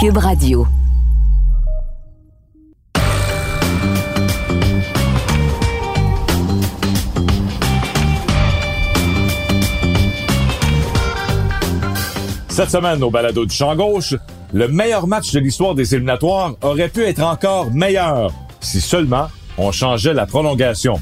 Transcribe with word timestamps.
Cube 0.00 0.18
Radio. 0.18 0.64
Cette 12.48 12.70
semaine, 12.70 13.02
au 13.02 13.10
balado 13.10 13.44
du 13.44 13.52
champ 13.52 13.74
gauche, 13.74 14.14
le 14.52 14.68
meilleur 14.68 15.08
match 15.08 15.32
de 15.32 15.40
l'histoire 15.40 15.74
des 15.74 15.92
éliminatoires 15.96 16.54
aurait 16.62 16.88
pu 16.88 17.02
être 17.02 17.24
encore 17.24 17.72
meilleur 17.72 18.30
si 18.60 18.80
seulement 18.80 19.28
on 19.56 19.72
changeait 19.72 20.14
la 20.14 20.26
prolongation. 20.26 21.00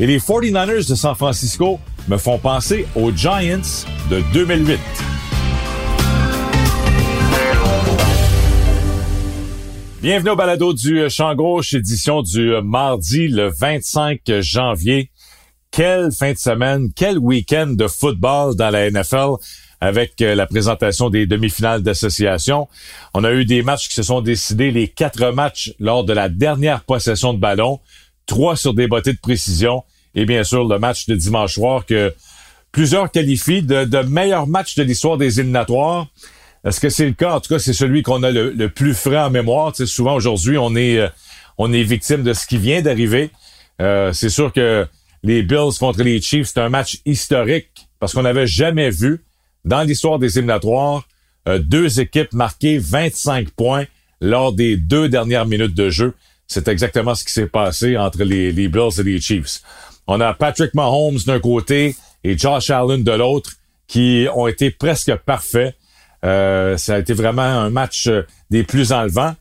Et 0.00 0.08
les 0.08 0.18
49ers 0.18 0.88
de 0.88 0.96
San 0.96 1.14
Francisco 1.14 1.78
me 2.08 2.16
font 2.16 2.38
penser 2.38 2.84
aux 2.96 3.12
Giants 3.12 3.60
de 4.10 4.24
2008. 4.32 4.80
Bienvenue 10.04 10.32
au 10.32 10.36
balado 10.36 10.74
du 10.74 11.08
Champ 11.08 11.34
Gauche, 11.34 11.72
édition 11.72 12.20
du 12.20 12.52
mardi 12.62 13.26
le 13.26 13.48
25 13.48 14.20
janvier. 14.40 15.10
Quelle 15.70 16.12
fin 16.12 16.32
de 16.32 16.36
semaine, 16.36 16.90
quel 16.94 17.16
week-end 17.16 17.68
de 17.68 17.88
football 17.88 18.54
dans 18.54 18.68
la 18.68 18.90
NFL 18.90 19.36
avec 19.80 20.20
euh, 20.20 20.34
la 20.34 20.46
présentation 20.46 21.08
des 21.08 21.26
demi-finales 21.26 21.82
d'association. 21.82 22.68
On 23.14 23.24
a 23.24 23.32
eu 23.32 23.46
des 23.46 23.62
matchs 23.62 23.88
qui 23.88 23.94
se 23.94 24.02
sont 24.02 24.20
décidés, 24.20 24.70
les 24.72 24.88
quatre 24.88 25.32
matchs 25.32 25.72
lors 25.78 26.04
de 26.04 26.12
la 26.12 26.28
dernière 26.28 26.84
possession 26.84 27.32
de 27.32 27.38
ballon, 27.38 27.80
trois 28.26 28.56
sur 28.56 28.74
des 28.74 28.86
bottées 28.86 29.14
de 29.14 29.18
précision 29.18 29.84
et 30.14 30.26
bien 30.26 30.44
sûr 30.44 30.68
le 30.68 30.78
match 30.78 31.06
de 31.06 31.14
dimanche 31.14 31.54
soir 31.54 31.86
que 31.86 32.14
plusieurs 32.72 33.10
qualifient 33.10 33.62
de, 33.62 33.86
de 33.86 33.98
meilleur 34.00 34.48
match 34.48 34.74
de 34.74 34.82
l'histoire 34.82 35.16
des 35.16 35.40
éliminatoires. 35.40 36.08
Est-ce 36.64 36.80
que 36.80 36.88
c'est 36.88 37.06
le 37.06 37.12
cas? 37.12 37.34
En 37.34 37.40
tout 37.40 37.52
cas, 37.52 37.58
c'est 37.58 37.72
celui 37.72 38.02
qu'on 38.02 38.22
a 38.22 38.30
le, 38.30 38.68
plus 38.68 38.94
frais 38.94 39.18
en 39.18 39.30
mémoire. 39.30 39.74
Souvent 39.76 40.14
aujourd'hui, 40.14 40.56
on 40.58 40.74
est 40.74 40.98
euh, 40.98 41.08
on 41.58 41.72
est 41.72 41.82
victime 41.82 42.22
de 42.22 42.32
ce 42.32 42.46
qui 42.46 42.58
vient 42.58 42.82
d'arriver. 42.82 43.30
Euh, 43.80 44.12
c'est 44.12 44.30
sûr 44.30 44.52
que 44.52 44.86
les 45.22 45.42
Bills 45.42 45.78
contre 45.78 46.02
les 46.02 46.20
Chiefs, 46.20 46.48
c'est 46.54 46.60
un 46.60 46.68
match 46.68 46.98
historique 47.04 47.88
parce 48.00 48.12
qu'on 48.12 48.22
n'avait 48.22 48.46
jamais 48.46 48.90
vu 48.90 49.22
dans 49.64 49.82
l'histoire 49.82 50.18
des 50.18 50.38
éliminatoires 50.38 51.06
euh, 51.48 51.58
deux 51.58 52.00
équipes 52.00 52.32
marquées 52.32 52.78
25 52.78 53.50
points 53.50 53.84
lors 54.20 54.52
des 54.52 54.76
deux 54.76 55.08
dernières 55.08 55.46
minutes 55.46 55.74
de 55.74 55.90
jeu. 55.90 56.14
C'est 56.46 56.68
exactement 56.68 57.14
ce 57.14 57.24
qui 57.24 57.32
s'est 57.32 57.46
passé 57.46 57.96
entre 57.96 58.22
les, 58.22 58.52
les 58.52 58.68
Bills 58.68 58.98
et 58.98 59.02
les 59.02 59.20
Chiefs. 59.20 59.60
On 60.06 60.20
a 60.20 60.34
Patrick 60.34 60.74
Mahomes 60.74 61.18
d'un 61.26 61.40
côté 61.40 61.96
et 62.22 62.36
Josh 62.36 62.70
Allen 62.70 63.02
de 63.02 63.12
l'autre 63.12 63.52
qui 63.86 64.26
ont 64.34 64.46
été 64.46 64.70
presque 64.70 65.14
parfaits. 65.16 65.74
Euh, 66.24 66.76
ça 66.76 66.94
a 66.94 66.98
été 66.98 67.12
vraiment 67.12 67.42
un 67.42 67.70
match 67.70 68.06
euh, 68.06 68.22
des 68.50 68.64
plus 68.64 68.92
enlevants. 68.92 69.34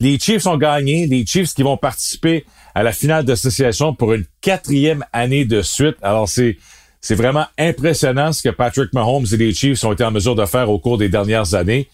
Les 0.00 0.18
Chiefs 0.18 0.46
ont 0.46 0.56
gagné. 0.58 1.06
Les 1.06 1.24
Chiefs 1.24 1.54
qui 1.54 1.62
vont 1.62 1.76
participer 1.76 2.44
à 2.74 2.82
la 2.82 2.92
finale 2.92 3.24
d'association 3.24 3.94
pour 3.94 4.12
une 4.12 4.24
quatrième 4.40 5.04
année 5.12 5.44
de 5.44 5.62
suite. 5.62 5.96
Alors, 6.02 6.28
c'est, 6.28 6.56
c'est 7.00 7.14
vraiment 7.14 7.46
impressionnant 7.58 8.32
ce 8.32 8.42
que 8.42 8.48
Patrick 8.48 8.92
Mahomes 8.92 9.26
et 9.32 9.36
les 9.36 9.54
Chiefs 9.54 9.84
ont 9.84 9.92
été 9.92 10.04
en 10.04 10.10
mesure 10.10 10.34
de 10.34 10.44
faire 10.44 10.70
au 10.70 10.78
cours 10.78 10.98
des 10.98 11.08
dernières 11.08 11.54
années. 11.54 11.88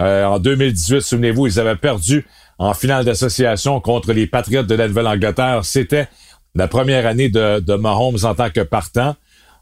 Euh, 0.00 0.24
en 0.24 0.38
2018, 0.38 1.00
souvenez-vous, 1.00 1.46
ils 1.46 1.60
avaient 1.60 1.76
perdu 1.76 2.26
en 2.58 2.74
finale 2.74 3.04
d'association 3.04 3.80
contre 3.80 4.12
les 4.12 4.26
Patriots 4.26 4.62
de 4.62 4.74
la 4.74 4.88
Nouvelle-Angleterre. 4.88 5.64
C'était 5.64 6.08
la 6.54 6.68
première 6.68 7.06
année 7.06 7.28
de, 7.28 7.60
de 7.60 7.74
Mahomes 7.74 8.18
en 8.24 8.34
tant 8.34 8.50
que 8.50 8.60
partant. 8.60 9.16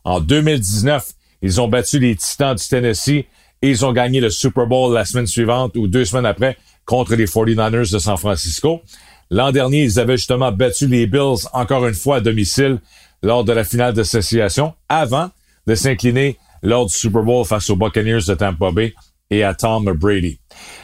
En 0.05 0.21
2019, 0.21 1.07
ils 1.43 1.61
ont 1.61 1.69
battu 1.69 1.99
les 1.99 2.17
Titans 2.17 2.55
du 2.55 2.69
Tennessee 2.69 3.27
ils 3.63 3.85
ont 3.85 3.93
gagné 3.93 4.21
le 4.21 4.31
Super 4.31 4.67
Bowl 4.67 4.93
la 4.93 5.05
semaine 5.05 5.27
suivante 5.27 5.77
ou 5.77 5.87
deux 5.87 6.05
semaines 6.05 6.27
après 6.27 6.57
contre 6.85 7.15
les 7.15 7.27
49ers 7.27 7.93
de 7.93 7.99
San 7.99 8.17
Francisco. 8.17 8.83
L'an 9.31 9.53
dernier, 9.53 9.85
ils 9.85 10.01
avaient 10.01 10.17
justement 10.17 10.53
battu 10.53 10.87
les 10.87 11.07
Bills 11.07 11.47
encore 11.53 11.87
une 11.87 11.95
fois 11.95 12.17
à 12.17 12.21
domicile 12.21 12.81
lors 13.23 13.45
de 13.45 13.53
la 13.53 13.65
finale 13.65 13.95
d'association 13.95 14.75
avant 14.89 15.31
de 15.67 15.75
s'incliner 15.75 16.37
lors 16.63 16.87
du 16.87 16.93
Super 16.93 17.23
Bowl 17.23 17.45
face 17.45 17.71
aux 17.71 17.77
Buccaneers 17.77 18.25
de 18.27 18.35
Tampa 18.35 18.71
Bay 18.73 18.95
et 19.31 19.45
à 19.45 19.55
Tom 19.55 19.91
Brady. 19.93 20.39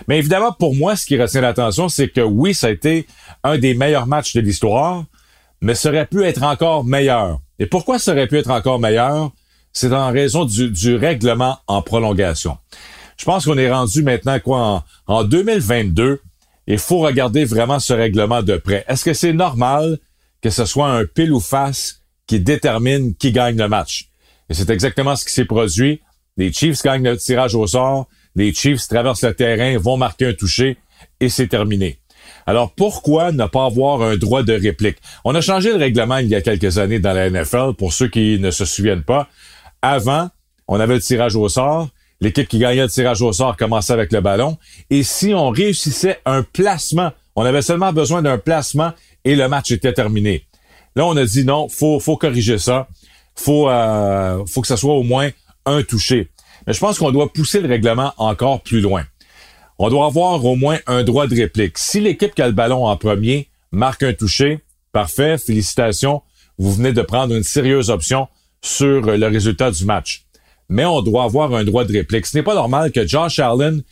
Mais 0.06 0.19
évidemment, 0.19 0.53
pour 0.53 0.74
moi, 0.74 0.97
ce 0.97 1.04
qui 1.04 1.20
retient 1.20 1.42
l'attention, 1.42 1.88
c'est 1.88 2.08
que 2.08 2.20
oui, 2.20 2.54
ça 2.54 2.69
a 2.69 2.70
été 2.70 3.06
un 3.44 3.58
des 3.58 3.74
meilleurs 3.74 4.06
matchs 4.06 4.34
de 4.34 4.41
l'histoire, 4.41 5.04
mais 5.60 5.74
ça 5.74 5.91
aurait 5.91 6.06
pu 6.06 6.24
être 6.24 6.42
encore 6.42 6.84
meilleur. 6.84 7.41
Et 7.58 7.66
pourquoi 7.66 7.98
ça 7.98 8.12
aurait 8.12 8.26
pu 8.26 8.38
être 8.38 8.50
encore 8.50 8.78
meilleur? 8.78 9.30
C'est 9.78 9.93
en 9.93 10.11
raison 10.11 10.44
du, 10.44 10.97
règlement 10.97 11.59
en 11.69 11.83
prolongation. 11.83 12.59
Je 13.16 13.25
pense 13.25 13.44
qu'on 13.44 13.56
est 13.56 13.71
rendu 13.71 14.03
maintenant 14.03 14.41
quoi 14.41 14.84
en, 15.06 15.22
2022. 15.22 16.21
Il 16.66 16.78
faut 16.78 16.99
regarder 16.99 17.44
vraiment 17.44 17.78
ce 17.78 17.93
règlement 17.93 18.43
de 18.43 18.56
près. 18.56 18.84
Est-ce 18.89 19.05
que 19.05 19.15
c'est 19.15 19.33
normal 19.33 19.99
que 20.43 20.50
ce 20.50 20.65
soit 20.65 20.89
un 20.89 21.05
pile 21.05 21.33
ou 21.33 21.39
face 21.39 22.03
qui 22.27 22.41
détermine 22.41 23.15
qui 23.15 23.31
gagne 23.31 23.56
le 23.56 23.69
match? 23.69 24.09
Et 24.50 24.55
c'est 24.55 24.69
exactement 24.69 25.15
ce 25.15 25.25
qui 25.25 25.33
s'est 25.33 25.44
produit. 25.44 26.00
Les 26.37 26.53
Chiefs 26.53 26.83
gagnent 26.83 27.05
le 27.05 27.16
tirage 27.16 27.55
au 27.55 27.69
sort. 27.69 28.09
Les 28.34 28.53
Chiefs 28.53 28.89
traversent 28.89 29.22
le 29.22 29.34
terrain, 29.34 29.78
vont 29.78 29.97
marquer 29.97 30.27
un 30.27 30.34
toucher 30.34 30.77
et 31.21 31.28
c'est 31.28 31.47
terminé. 31.47 32.00
Alors 32.47 32.72
pourquoi 32.72 33.31
ne 33.31 33.47
pas 33.47 33.66
avoir 33.66 34.03
un 34.03 34.16
droit 34.16 34.43
de 34.43 34.55
réplique? 34.55 34.97
On 35.25 35.37
a 35.37 35.41
changé 35.41 35.71
le 35.71 35.77
règlement 35.77 36.16
il 36.16 36.27
y 36.27 36.34
a 36.34 36.41
quelques 36.41 36.78
années 36.78 36.99
dans 36.99 37.12
la 37.12 37.31
NFL, 37.31 37.75
pour 37.78 37.93
ceux 37.93 38.09
qui 38.09 38.41
ne 38.41 38.50
se 38.50 38.65
souviennent 38.65 39.05
pas. 39.05 39.28
Avant, 39.83 40.28
on 40.66 40.81
avait 40.81 40.94
le 40.94 41.00
tirage 41.00 41.37
au 41.37 41.49
sort. 41.49 41.89
L'équipe 42.21 42.49
qui 42.49 42.59
gagnait 42.59 42.83
le 42.83 42.89
tirage 42.89 43.22
au 43.22 43.33
sort 43.33 43.56
commençait 43.56 43.93
avec 43.93 44.12
le 44.12 44.21
ballon. 44.21 44.59
Et 44.91 45.03
si 45.03 45.33
on 45.34 45.50
réussissait 45.50 46.21
un 46.25 46.43
placement, 46.43 47.12
on 47.37 47.44
avait 47.44 47.62
seulement 47.62 47.93
besoin 47.93 48.22
d'un 48.22 48.39
placement 48.39 48.93
et 49.25 49.37
le 49.37 49.49
match 49.49 49.71
était 49.71 49.93
terminé. 49.93 50.44
Là, 50.97 51.06
on 51.06 51.16
a 51.16 51.25
dit 51.25 51.44
non, 51.44 51.69
faut, 51.69 52.00
faut 52.00 52.16
corriger 52.16 52.59
ça. 52.59 52.89
Faut, 53.37 53.69
euh, 53.69 54.44
faut 54.47 54.61
que 54.61 54.66
ça 54.66 54.77
soit 54.77 54.94
au 54.94 55.05
moins 55.05 55.31
un 55.65 55.83
touché. 55.83 56.28
Mais 56.66 56.72
je 56.72 56.81
pense 56.81 56.99
qu'on 56.99 57.12
doit 57.12 57.33
pousser 57.33 57.60
le 57.60 57.69
règlement 57.69 58.12
encore 58.16 58.62
plus 58.62 58.81
loin. 58.81 59.05
On 59.78 59.91
doit 59.91 60.06
avoir 60.06 60.45
au 60.45 60.56
moins 60.56 60.78
un 60.89 61.05
droit 61.05 61.28
de 61.28 61.37
réplique. 61.37 61.78
Si 61.78 62.00
l'équipe 62.00 62.34
qui 62.34 62.43
a 62.43 62.49
le 62.49 62.53
ballon 62.53 62.87
en 62.87 62.97
premier 62.97 63.49
marque 63.71 64.03
un 64.03 64.12
touché, 64.12 64.60
parfait, 64.93 65.39
félicitations. 65.39 66.22
Vous 66.59 66.72
venez 66.72 66.93
de 66.93 67.03
prendre 67.03 67.34
une 67.34 67.45
sérieuse 67.45 67.91
option 67.91 68.27
sur 68.60 69.02
le 69.02 69.26
résultat 69.26 69.70
du 69.70 69.84
match. 69.84 70.24
Mais 70.69 70.84
on 70.84 71.00
doit 71.02 71.24
avoir 71.24 71.54
un 71.54 71.64
droit 71.64 71.84
de 71.84 71.92
réplique. 71.92 72.26
Ce 72.26 72.36
n'est 72.36 72.42
pas 72.42 72.54
normal 72.54 72.92
que 72.92 73.06
Josh 73.06 73.38
Allen 73.38 73.82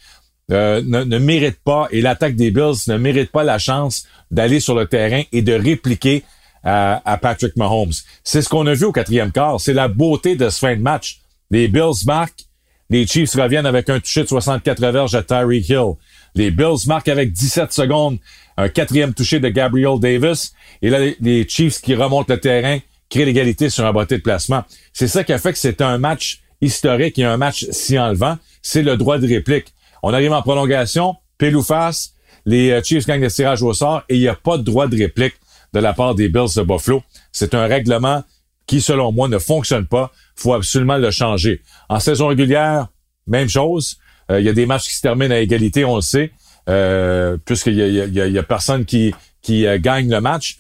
euh, 0.53 0.83
ne, 0.85 1.19
mérite 1.19 1.59
pas 1.65 1.89
et 1.91 2.01
l'attaque 2.01 2.37
des 2.37 2.51
Bills 2.51 2.77
ne 2.87 2.97
mérite 2.97 3.33
pas 3.33 3.45
la 3.45 3.59
chance 3.59 4.07
d'aller 4.31 4.61
sur 4.61 4.75
le 4.75 4.87
terrain 4.87 5.23
et 5.33 5.43
de 5.43 5.53
répliquer 5.53 6.23
à, 6.63 7.19
Patrick 7.23 7.57
Mahomes. 7.57 7.93
C'est 8.25 8.43
ce 8.43 8.49
qu'on 8.49 8.67
a 8.67 8.75
vu 8.75 8.87
au 8.87 8.93
quatrième 8.93 9.31
quart. 9.31 9.61
C'est 9.61 9.73
la 9.73 9.87
beauté 9.87 10.35
de 10.35 10.49
ce 10.49 10.59
fin 10.59 10.75
de 10.75 10.81
match. 10.81 11.21
Les 11.51 11.69
Bills 11.69 12.05
marquent, 12.07 12.45
les 12.91 13.07
Chiefs 13.07 13.35
reviennent 13.35 13.67
avec 13.67 13.89
un 13.89 14.01
toucher 14.01 14.23
de 14.23 14.29
64 14.29 14.81
verges 14.91 15.15
à 15.15 15.23
Tyreek 15.23 15.69
Hill. 15.69 15.95
Les 16.35 16.51
Bills 16.51 16.87
marquent 16.89 17.09
avec 17.09 17.33
17 17.33 17.73
secondes 17.73 18.19
un 18.57 18.69
quatrième 18.69 19.15
toucher 19.15 19.39
de 19.39 19.49
Gabriel 19.49 20.01
Davis. 20.01 20.55
Et 20.83 20.91
là, 20.91 20.99
les 21.21 21.49
Chiefs 21.49 21.81
qui 21.81 21.95
remontent 21.95 22.33
le 22.33 22.41
terrain 22.41 22.79
créer 23.09 23.25
l'égalité 23.25 23.71
sur 23.71 23.85
un 23.87 23.93
botté 23.93 24.19
de 24.19 24.23
placement. 24.23 24.65
C'est 24.93 25.09
ça 25.09 25.25
qui 25.25 25.33
a 25.33 25.39
fait 25.39 25.53
que 25.53 25.59
c'est 25.59 25.81
un 25.81 25.99
match 25.99 26.41
historique 26.61 27.19
et 27.19 27.25
un 27.25 27.37
match 27.37 27.67
si 27.71 27.99
enlevant. 27.99 28.39
C'est 28.63 28.83
le 28.83 28.97
droit 28.97 29.19
de 29.19 29.27
réplique. 29.27 29.73
On 30.03 30.13
arrive 30.13 30.33
en 30.33 30.43
prolongation, 30.43 31.17
pile 31.39 31.57
ou 31.57 31.63
face, 31.63 32.15
les 32.45 32.71
euh, 32.71 32.83
Chiefs 32.83 33.07
gagnent 33.07 33.23
le 33.23 33.31
tirage 33.31 33.63
au 33.63 33.73
sort 33.75 34.03
et 34.09 34.15
il 34.15 34.21
n'y 34.21 34.29
a 34.29 34.35
pas 34.35 34.57
de 34.57 34.63
droit 34.63 34.87
de 34.87 34.97
réplique 34.97 35.35
de 35.75 35.81
la 35.81 35.93
part 35.93 36.15
des 36.15 36.29
Bills 36.29 36.55
de 36.57 36.63
Buffalo. 36.63 37.03
C'est 37.33 37.55
un 37.55 37.67
règlement 37.67 38.23
qui, 38.67 38.81
selon 38.81 39.13
moi, 39.13 39.29
ne 39.29 39.39
fonctionne 39.39 39.87
pas. 39.87 40.13
faut 40.37 40.55
absolument 40.55 40.97
le 40.97 41.11
changer. 41.11 41.61
En 41.89 42.01
saison 42.01 42.29
régulière, 42.29 42.89
même 43.27 43.49
chose. 43.49 43.99
Euh, 44.31 44.41
il 44.41 44.47
y 44.47 44.49
a 44.49 44.53
des 44.53 44.67
matchs 44.67 44.89
qui 44.89 44.97
se 44.97 45.03
terminent 45.03 45.35
à 45.35 45.39
égalité, 45.39 45.85
on 45.85 45.97
le 45.97 46.03
sait, 46.03 46.33
euh, 46.69 47.37
puisqu'il 47.45 47.75
y 47.75 48.39
a, 48.39 48.43
personne 48.43 48.85
qui, 48.85 49.15
qui 49.43 49.67
gagne 49.81 50.11
le 50.11 50.21
match 50.21 50.59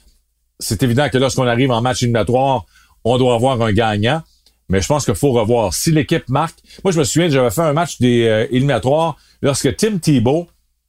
c'est 0.58 0.82
évident 0.82 1.08
que 1.08 1.19
lorsqu'on 1.19 1.47
arrive 1.47 1.70
en 1.70 1.81
match 1.82 2.03
éliminatoire, 2.03 2.64
on 3.05 3.19
doit 3.19 3.35
avoir 3.35 3.61
un 3.62 3.73
gagnant. 3.73 4.23
Mais 4.69 4.81
je 4.81 4.88
pense 4.88 5.05
qu'il 5.05 5.14
faut 5.14 5.31
revoir. 5.31 5.73
Si 5.73 5.93
l'équipe 5.93 6.29
marque, 6.29 6.58
moi 6.82 6.93
je 6.93 6.99
me 6.99 7.05
souviens, 7.05 7.29
j'avais 7.29 7.50
fait 7.50 7.61
un 7.61 7.73
match 7.73 8.00
des 8.00 8.26
euh, 8.26 8.47
éliminatoires 8.50 9.17
lorsque 9.43 9.76
Tim 9.76 9.99
Tebow 9.99 10.49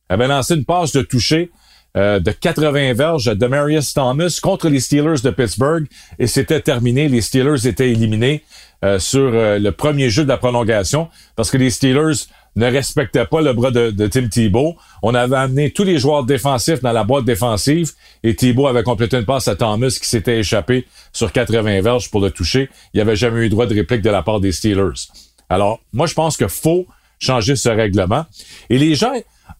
avait 0.09 0.27
lancé 0.27 0.55
une 0.55 0.65
passe 0.65 0.93
de 0.93 1.03
toucher 1.03 1.51
euh, 1.95 2.19
de 2.19 2.31
80 2.31 2.93
verges 2.93 3.25
de 3.25 3.47
Marius 3.47 3.93
Thomas 3.93 4.39
contre 4.41 4.69
les 4.69 4.79
Steelers 4.79 5.21
de 5.23 5.29
Pittsburgh 5.29 5.85
et 6.17 6.25
c'était 6.25 6.61
terminé. 6.61 7.07
Les 7.07 7.21
Steelers 7.21 7.67
étaient 7.67 7.91
éliminés 7.91 8.43
euh, 8.83 8.97
sur 8.97 9.29
le 9.31 9.69
premier 9.69 10.09
jeu 10.09 10.23
de 10.23 10.29
la 10.29 10.37
prolongation 10.37 11.09
parce 11.35 11.51
que 11.51 11.57
les 11.57 11.69
Steelers 11.69 12.25
ne 12.57 12.65
respectait 12.65 13.25
pas 13.25 13.41
le 13.41 13.53
bras 13.53 13.71
de, 13.71 14.07
Tim 14.07 14.27
Thibault. 14.27 14.75
On 15.03 15.13
avait 15.13 15.35
amené 15.35 15.71
tous 15.71 15.83
les 15.83 15.99
joueurs 15.99 16.23
défensifs 16.23 16.81
dans 16.81 16.91
la 16.91 17.03
boîte 17.03 17.23
défensive 17.23 17.91
et 18.23 18.35
Thibault 18.35 18.67
avait 18.67 18.83
complété 18.83 19.17
une 19.17 19.25
passe 19.25 19.47
à 19.47 19.55
Thomas 19.55 19.95
qui 20.01 20.07
s'était 20.07 20.39
échappé 20.39 20.87
sur 21.13 21.31
80 21.31 21.81
verges 21.81 22.09
pour 22.09 22.19
le 22.19 22.31
toucher. 22.31 22.69
Il 22.93 22.97
n'y 22.97 23.01
avait 23.01 23.15
jamais 23.15 23.45
eu 23.45 23.49
droit 23.49 23.67
de 23.67 23.75
réplique 23.75 24.01
de 24.01 24.09
la 24.09 24.23
part 24.23 24.39
des 24.39 24.51
Steelers. 24.51 25.07
Alors, 25.49 25.79
moi, 25.93 26.07
je 26.07 26.15
pense 26.15 26.35
qu'il 26.35 26.49
faut 26.49 26.87
changer 27.19 27.55
ce 27.55 27.69
règlement. 27.69 28.25
Et 28.69 28.79
les 28.79 28.95
gens, 28.95 29.13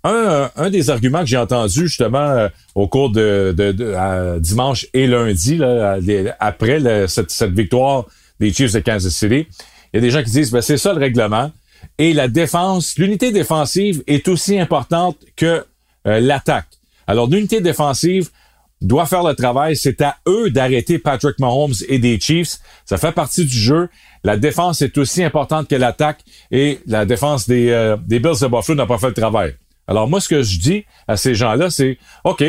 un, 0.04 0.50
un 0.56 0.70
des 0.70 0.90
arguments 0.90 1.22
que 1.22 1.28
j'ai 1.28 1.38
entendu 1.38 1.88
justement 1.88 2.18
euh, 2.18 2.50
au 2.74 2.88
cours 2.88 3.12
de, 3.12 4.40
dimanche 4.40 4.88
et 4.94 5.06
lundi, 5.06 5.60
après 6.40 7.08
cette, 7.08 7.30
cette, 7.30 7.54
victoire 7.54 8.06
des 8.40 8.52
Chiefs 8.52 8.74
de 8.74 8.80
Kansas 8.80 9.14
City, 9.14 9.48
il 9.94 9.98
y 9.98 9.98
a 9.98 10.02
des 10.02 10.10
gens 10.10 10.24
qui 10.24 10.32
disent, 10.32 10.52
ben, 10.52 10.62
c'est 10.62 10.78
ça 10.78 10.94
le 10.94 11.00
règlement. 11.00 11.52
Et 12.00 12.14
la 12.14 12.28
défense, 12.28 12.98
l'unité 12.98 13.32
défensive 13.32 14.04
est 14.08 14.28
aussi 14.28 14.60
importante 14.60 15.18
que 15.36 15.66
euh, 16.06 16.20
l'attaque. 16.20 16.68
Alors, 17.08 17.28
l'unité 17.28 17.62
défensive 17.62 18.30
doit 18.82 19.06
faire 19.06 19.24
le 19.24 19.34
travail. 19.34 19.76
C'est 19.76 20.02
à 20.02 20.18
eux 20.28 20.52
d'arrêter 20.52 21.00
Patrick 21.00 21.40
Mahomes 21.40 21.74
et 21.88 22.00
des 22.00 22.20
Chiefs. 22.20 22.60
Ça 22.86 22.98
fait 22.98 23.12
partie 23.12 23.46
du 23.46 23.58
jeu. 23.58 23.90
La 24.24 24.38
défense 24.38 24.82
est 24.82 24.98
aussi 24.98 25.24
importante 25.24 25.68
que 25.68 25.76
l'attaque 25.76 26.20
et 26.52 26.80
la 26.86 27.06
défense 27.06 27.48
des, 27.48 27.70
euh, 27.70 27.98
des 27.98 28.20
Bills 28.20 28.40
de 28.42 28.48
Buffalo 28.48 28.76
n'a 28.76 28.86
pas 28.86 28.98
fait 28.98 29.08
le 29.08 29.14
travail. 29.14 29.56
Alors, 29.88 30.08
moi, 30.08 30.20
ce 30.20 30.30
que 30.30 30.44
je 30.44 30.60
dis 30.60 30.86
à 31.08 31.18
ces 31.18 31.34
gens-là, 31.34 31.70
c'est, 31.70 31.98
OK, 32.26 32.44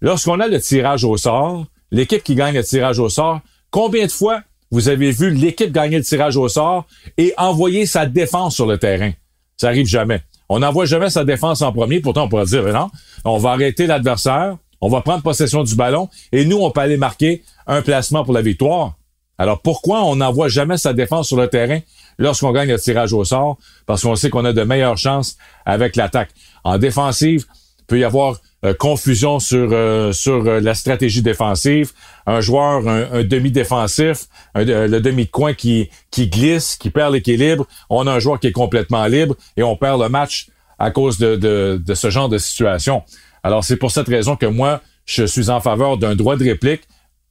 lorsqu'on 0.00 0.40
a 0.40 0.46
le 0.46 0.60
tirage 0.60 1.04
au 1.04 1.16
sort, 1.16 1.66
l'équipe 1.90 2.22
qui 2.22 2.36
gagne 2.36 2.54
le 2.54 2.64
tirage 2.64 2.98
au 2.98 3.08
sort, 3.08 3.40
combien 3.70 4.06
de 4.06 4.12
fois 4.12 4.42
vous 4.70 4.88
avez 4.88 5.10
vu 5.10 5.30
l'équipe 5.30 5.72
gagner 5.72 5.98
le 5.98 6.04
tirage 6.04 6.36
au 6.36 6.48
sort 6.48 6.86
et 7.18 7.32
envoyer 7.36 7.86
sa 7.86 8.06
défense 8.06 8.54
sur 8.54 8.66
le 8.66 8.78
terrain? 8.78 9.12
Ça 9.56 9.68
arrive 9.68 9.86
jamais. 9.86 10.22
On 10.48 10.58
n'envoie 10.58 10.84
jamais 10.84 11.10
sa 11.10 11.24
défense 11.24 11.62
en 11.62 11.72
premier. 11.72 12.00
Pourtant, 12.00 12.24
on 12.24 12.28
pourrait 12.28 12.46
dire, 12.46 12.64
non, 12.72 12.90
on 13.24 13.38
va 13.38 13.50
arrêter 13.50 13.86
l'adversaire, 13.86 14.56
on 14.80 14.88
va 14.88 15.00
prendre 15.00 15.22
possession 15.22 15.62
du 15.62 15.74
ballon 15.74 16.08
et 16.32 16.44
nous, 16.44 16.58
on 16.58 16.70
peut 16.70 16.80
aller 16.80 16.96
marquer 16.96 17.42
un 17.66 17.82
placement 17.82 18.24
pour 18.24 18.34
la 18.34 18.42
victoire. 18.42 18.94
Alors, 19.38 19.60
pourquoi 19.62 20.04
on 20.04 20.16
n'envoie 20.16 20.48
jamais 20.48 20.76
sa 20.76 20.92
défense 20.92 21.28
sur 21.28 21.36
le 21.36 21.48
terrain 21.48 21.80
lorsqu'on 22.18 22.52
gagne 22.52 22.68
le 22.68 22.78
tirage 22.78 23.12
au 23.12 23.24
sort? 23.24 23.58
Parce 23.86 24.02
qu'on 24.02 24.14
sait 24.16 24.30
qu'on 24.30 24.44
a 24.44 24.52
de 24.52 24.62
meilleures 24.62 24.98
chances 24.98 25.36
avec 25.64 25.96
l'attaque. 25.96 26.30
En 26.62 26.78
défensive, 26.78 27.46
peut 27.86 27.98
y 27.98 28.04
avoir 28.04 28.40
euh, 28.64 28.72
confusion 28.72 29.40
sur 29.40 29.68
euh, 29.72 30.12
sur 30.12 30.46
euh, 30.46 30.60
la 30.60 30.74
stratégie 30.74 31.22
défensive. 31.22 31.92
Un 32.26 32.40
joueur, 32.40 32.88
un, 32.88 33.22
demi-défensif, 33.22 34.26
le 34.54 34.98
demi 35.00 35.26
de 35.26 35.30
coin 35.30 35.52
qui 35.52 35.90
qui 36.10 36.28
glisse, 36.28 36.76
qui 36.76 36.90
perd 36.90 37.12
l'équilibre. 37.12 37.66
On 37.90 38.06
a 38.06 38.12
un 38.12 38.18
joueur 38.18 38.40
qui 38.40 38.46
est 38.46 38.52
complètement 38.52 39.06
libre 39.06 39.36
et 39.56 39.62
on 39.62 39.76
perd 39.76 40.00
le 40.00 40.08
match 40.08 40.48
à 40.78 40.90
cause 40.90 41.18
de, 41.18 41.36
de, 41.36 41.80
de 41.84 41.94
ce 41.94 42.10
genre 42.10 42.28
de 42.28 42.38
situation. 42.38 43.02
Alors 43.42 43.62
c'est 43.62 43.76
pour 43.76 43.90
cette 43.90 44.08
raison 44.08 44.36
que 44.36 44.46
moi 44.46 44.80
je 45.04 45.24
suis 45.24 45.50
en 45.50 45.60
faveur 45.60 45.98
d'un 45.98 46.14
droit 46.14 46.36
de 46.36 46.44
réplique. 46.44 46.82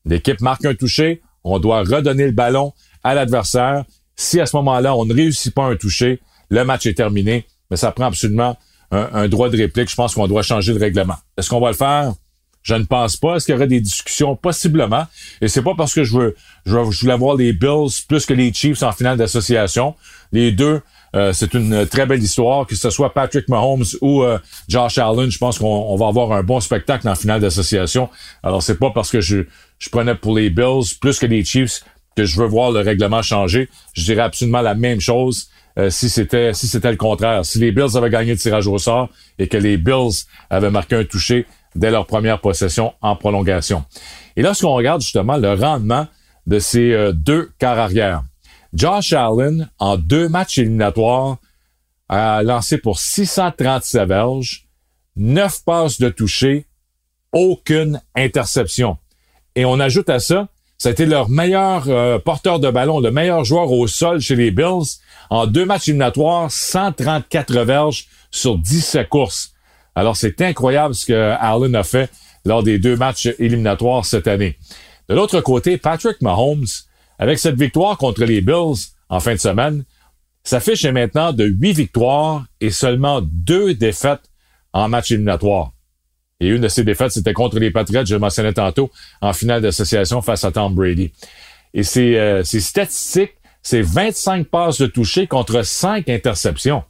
L'équipe 0.05 0.41
marque 0.41 0.65
un 0.65 0.75
toucher, 0.75 1.21
on 1.43 1.57
doit 1.57 1.79
redonner 1.79 2.25
le 2.25 2.31
ballon 2.31 2.73
à 3.03 3.15
l'adversaire. 3.15 3.83
Si 4.15 4.39
à 4.39 4.45
ce 4.45 4.55
moment-là 4.57 4.95
on 4.95 5.05
ne 5.05 5.13
réussit 5.13 5.53
pas 5.53 5.63
un 5.63 5.75
toucher, 5.75 6.19
le 6.49 6.63
match 6.63 6.85
est 6.85 6.93
terminé. 6.93 7.47
Mais 7.71 7.77
ça 7.77 7.91
prend 7.91 8.05
absolument 8.05 8.55
un, 8.93 9.27
droit 9.27 9.49
de 9.49 9.57
réplique, 9.57 9.89
je 9.89 9.95
pense 9.95 10.13
qu'on 10.13 10.27
doit 10.27 10.43
changer 10.43 10.73
le 10.73 10.79
règlement. 10.79 11.15
Est-ce 11.37 11.49
qu'on 11.49 11.59
va 11.59 11.69
le 11.69 11.75
faire? 11.75 12.13
Je 12.61 12.75
ne 12.75 12.85
pense 12.85 13.17
pas. 13.17 13.35
Est-ce 13.35 13.45
qu'il 13.45 13.53
y 13.53 13.57
aurait 13.57 13.67
des 13.67 13.81
discussions? 13.81 14.35
Possiblement. 14.35 15.05
Et 15.41 15.49
c'est 15.49 15.61
pas 15.61 15.73
parce 15.75 15.93
que 15.93 16.03
je 16.03 16.17
veux, 16.17 16.35
je 16.65 16.77
je 16.91 17.01
voulais 17.01 17.17
voir 17.17 17.35
les 17.35 17.51
Bills 17.51 17.91
plus 18.07 18.25
que 18.25 18.33
les 18.33 18.53
Chiefs 18.53 18.83
en 18.83 18.93
finale 18.93 19.17
d'association. 19.17 19.95
Les 20.31 20.53
deux, 20.53 20.81
euh, 21.15 21.33
c'est 21.33 21.53
une 21.53 21.85
très 21.85 22.05
belle 22.05 22.23
histoire. 22.23 22.65
Que 22.65 22.75
ce 22.75 22.89
soit 22.89 23.13
Patrick 23.13 23.49
Mahomes 23.49 23.83
ou 23.99 24.23
euh, 24.23 24.39
Josh 24.69 24.97
Allen, 24.97 25.29
je 25.29 25.37
pense 25.37 25.59
qu'on 25.59 25.95
va 25.97 26.07
avoir 26.07 26.31
un 26.31 26.43
bon 26.43 26.61
spectacle 26.61 27.07
en 27.09 27.15
finale 27.15 27.41
d'association. 27.41 28.09
Alors, 28.43 28.63
c'est 28.63 28.79
pas 28.79 28.91
parce 28.91 29.11
que 29.11 29.19
je, 29.19 29.39
je 29.77 29.89
prenais 29.89 30.15
pour 30.15 30.37
les 30.37 30.49
Bills 30.49 30.95
plus 31.01 31.19
que 31.19 31.25
les 31.25 31.43
Chiefs 31.43 31.83
que 32.15 32.23
je 32.23 32.39
veux 32.39 32.47
voir 32.47 32.71
le 32.71 32.79
règlement 32.79 33.21
changer. 33.21 33.69
Je 33.93 34.03
dirais 34.03 34.21
absolument 34.21 34.61
la 34.61 34.75
même 34.75 35.01
chose. 35.01 35.49
Euh, 35.79 35.89
si 35.89 36.07
c'était 36.09 36.53
si 36.53 36.67
c'était 36.67 36.91
le 36.91 36.97
contraire. 36.97 37.45
Si 37.45 37.57
les 37.59 37.71
Bills 37.71 37.97
avaient 37.97 38.09
gagné 38.09 38.31
le 38.31 38.37
tirage 38.37 38.67
au 38.67 38.77
sort 38.77 39.09
et 39.39 39.47
que 39.47 39.57
les 39.57 39.77
Bills 39.77 40.25
avaient 40.49 40.69
marqué 40.69 40.95
un 40.95 41.03
toucher 41.03 41.47
dès 41.75 41.89
leur 41.89 42.05
première 42.05 42.39
possession 42.41 42.93
en 43.01 43.15
prolongation. 43.15 43.83
Et 44.35 44.43
lorsqu'on 44.43 44.73
regarde 44.73 45.01
justement 45.01 45.37
le 45.37 45.53
rendement 45.53 46.07
de 46.45 46.59
ces 46.59 46.91
euh, 46.93 47.11
deux 47.11 47.51
quarts 47.57 47.79
arrière, 47.79 48.23
Josh 48.73 49.13
Allen, 49.13 49.69
en 49.79 49.97
deux 49.97 50.29
matchs 50.29 50.59
éliminatoires, 50.59 51.37
a 52.09 52.43
lancé 52.43 52.77
pour 52.77 52.99
637 52.99 54.07
verges, 54.07 54.67
9 55.15 55.63
passes 55.63 55.99
de 55.99 56.09
toucher, 56.09 56.65
aucune 57.31 58.01
interception. 58.15 58.97
Et 59.55 59.65
on 59.65 59.79
ajoute 59.79 60.09
à 60.09 60.19
ça 60.19 60.47
ça 60.83 60.89
a 60.89 60.91
été 60.91 61.05
leur 61.05 61.29
meilleur 61.29 61.85
euh, 61.87 62.19
porteur 62.19 62.59
de 62.59 62.69
ballon, 62.69 62.99
le 62.99 63.09
meilleur 63.09 63.45
joueur 63.45 63.71
au 63.71 63.87
sol 63.87 64.19
chez 64.19 64.35
les 64.35 64.51
Bills. 64.51 64.99
En 65.29 65.47
deux 65.47 65.63
matchs 65.63 65.87
éliminatoires, 65.87 66.51
134 66.51 67.61
verges 67.61 68.07
sur 68.31 68.57
17 68.57 69.07
courses. 69.07 69.53
Alors, 69.95 70.17
c'est 70.17 70.41
incroyable 70.41 70.93
ce 70.93 71.05
que 71.05 71.35
Allen 71.39 71.73
a 71.73 71.83
fait 71.83 72.11
lors 72.43 72.63
des 72.63 72.79
deux 72.79 72.97
matchs 72.97 73.29
éliminatoires 73.39 74.05
cette 74.05 74.27
année. 74.27 74.57
De 75.07 75.15
l'autre 75.15 75.39
côté, 75.39 75.77
Patrick 75.77 76.21
Mahomes, 76.21 76.67
avec 77.17 77.39
cette 77.39 77.57
victoire 77.57 77.97
contre 77.97 78.25
les 78.25 78.41
Bills 78.41 78.89
en 79.07 79.21
fin 79.21 79.35
de 79.35 79.39
semaine, 79.39 79.85
s'affiche 80.43 80.83
maintenant 80.83 81.31
de 81.31 81.45
huit 81.45 81.71
victoires 81.71 82.43
et 82.59 82.71
seulement 82.71 83.21
deux 83.23 83.73
défaites 83.73 84.29
en 84.73 84.89
match 84.89 85.11
éliminatoire. 85.11 85.71
Et 86.43 86.47
une 86.47 86.61
de 86.61 86.67
ces 86.67 86.83
défaites, 86.83 87.13
c'était 87.13 87.31
contre 87.31 87.57
les 87.57 87.71
Patriots, 87.71 88.03
je 88.05 88.13
le 88.13 88.19
mentionnais 88.19 88.51
tantôt, 88.51 88.91
en 89.21 89.31
finale 89.31 89.61
d'association 89.61 90.21
face 90.21 90.43
à 90.43 90.51
Tom 90.51 90.75
Brady. 90.75 91.13
Et 91.73 91.83
c'est 91.83 92.19
euh, 92.19 92.43
statistiques, 92.43 93.35
c'est 93.61 93.81
25 93.81 94.47
passes 94.47 94.77
de 94.77 94.87
toucher 94.87 95.25
contre 95.25 95.63
5 95.63 96.09
interceptions. 96.09 96.83